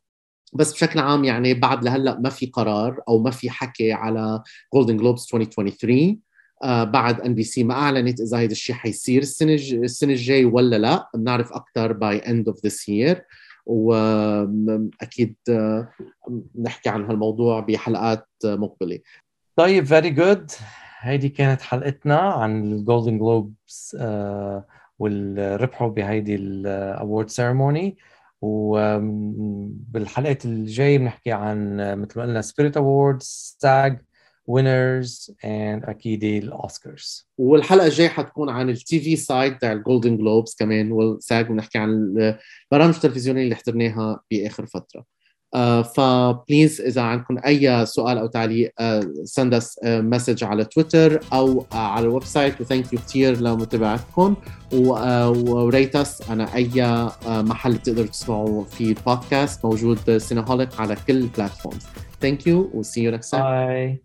بس 0.56 0.74
بشكل 0.74 1.00
عام 1.00 1.24
يعني 1.24 1.54
بعد 1.54 1.84
لهلأ 1.84 2.20
ما 2.20 2.30
في 2.30 2.46
قرار 2.46 3.02
أو 3.08 3.24
ما 3.24 3.32
في 3.32 3.50
حكي 3.50 3.94
على 3.94 4.44
Golden 4.74 4.98
Globes 4.98 5.22
2023 5.34 6.20
آه 6.64 6.84
بعد 6.84 7.22
NBC 7.22 7.64
ما 7.64 7.74
أعلنت 7.74 8.22
إذا 8.22 8.38
هذا 8.38 8.52
الشيء 8.52 8.76
حيصير 8.76 9.22
السنة 9.22 9.54
السنة 9.54 10.12
الجاي 10.14 10.46
ولا 10.46 10.76
لأ. 10.76 11.10
بنعرف 11.16 11.54
أكثر 11.54 11.94
by 11.94 12.18
end 12.18 12.48
of 12.48 12.66
this 12.66 12.90
year 12.90 13.26
واكيد 13.66 15.36
نحكي 16.62 16.90
عن 16.90 17.06
هالموضوع 17.06 17.60
بحلقات 17.60 18.28
مقبلة. 18.46 19.00
طيب 19.56 19.86
very 19.86 20.10
good 20.10 20.52
هيدي 21.00 21.30
كانت 21.30 21.62
حلقتنا 21.62 22.18
عن 22.18 22.64
ال 22.64 22.71
Golden 22.71 23.18
Globes 23.18 23.98
والربحوا 25.00 25.88
بهيدي 25.88 26.36
ال 26.36 26.51
award 26.51 27.30
ceremony 27.30 27.98
وبالحلقة 28.42 30.38
الجاية 30.46 30.98
بنحكي 30.98 31.32
عن 31.32 31.76
مثل 31.76 32.20
ما 32.20 32.26
قلنا 32.26 32.42
Spirit 32.42 32.78
Awards 32.78 33.56
SAG 33.60 34.00
winners 34.52 35.32
and 35.44 35.90
أكيد 35.90 36.24
الأوسكارز. 36.24 37.30
والحلقة 37.38 37.86
الجاية 37.88 38.08
حتكون 38.08 38.50
عن 38.50 38.70
ال 38.70 39.00
TV 39.00 39.16
side 39.16 39.58
تاع 39.58 39.72
ال 39.72 39.78
Golden 39.78 40.18
Globes 40.18 40.56
كمان 40.60 40.92
وال 40.92 41.16
SAG 41.16 41.52
ونحكي 41.52 41.78
عن 41.78 41.90
البرامج 42.72 42.96
التلفزيونية 42.96 43.44
اللي 43.44 43.56
حضرناها 43.56 44.22
بآخر 44.32 44.66
فترة. 44.66 45.06
ف 45.96 46.08
please 46.08 46.82
إذا 46.82 47.02
عندكم 47.02 47.38
أي 47.46 47.86
سؤال 47.86 48.18
أو 48.18 48.28
تعليق 48.28 48.74
send 49.24 49.54
us 49.54 49.80
message 49.84 50.44
على 50.44 50.66
تويتر 50.66 51.20
أو 51.34 51.62
uh, 51.62 51.76
على 51.76 52.06
ال 52.06 52.24
website 52.24 52.62
و 52.62 52.67
thank 52.67 52.94
you 52.94 53.00
كثير 53.00 53.42
لمتابعتكم. 53.42 54.36
و 54.74 54.98
rate 54.98 55.96
us 55.96 56.30
أنا 56.30 56.56
أي 56.56 56.70
uh, 56.70 57.28
محل 57.28 57.74
بتقدروا 57.74 58.08
تسمعوا 58.08 58.64
فيه 58.64 58.96
بودكاست 59.08 59.66
موجود 59.66 60.18
سينهوليك 60.18 60.70
على 60.80 60.96
كل 61.08 61.18
ال 61.18 61.25
platforms 61.25 61.86
thank 62.22 62.48
you 62.48 62.70
و 62.74 62.81
see 62.81 63.04
you 63.04 63.12
next 63.12 63.36
bye 63.36 64.04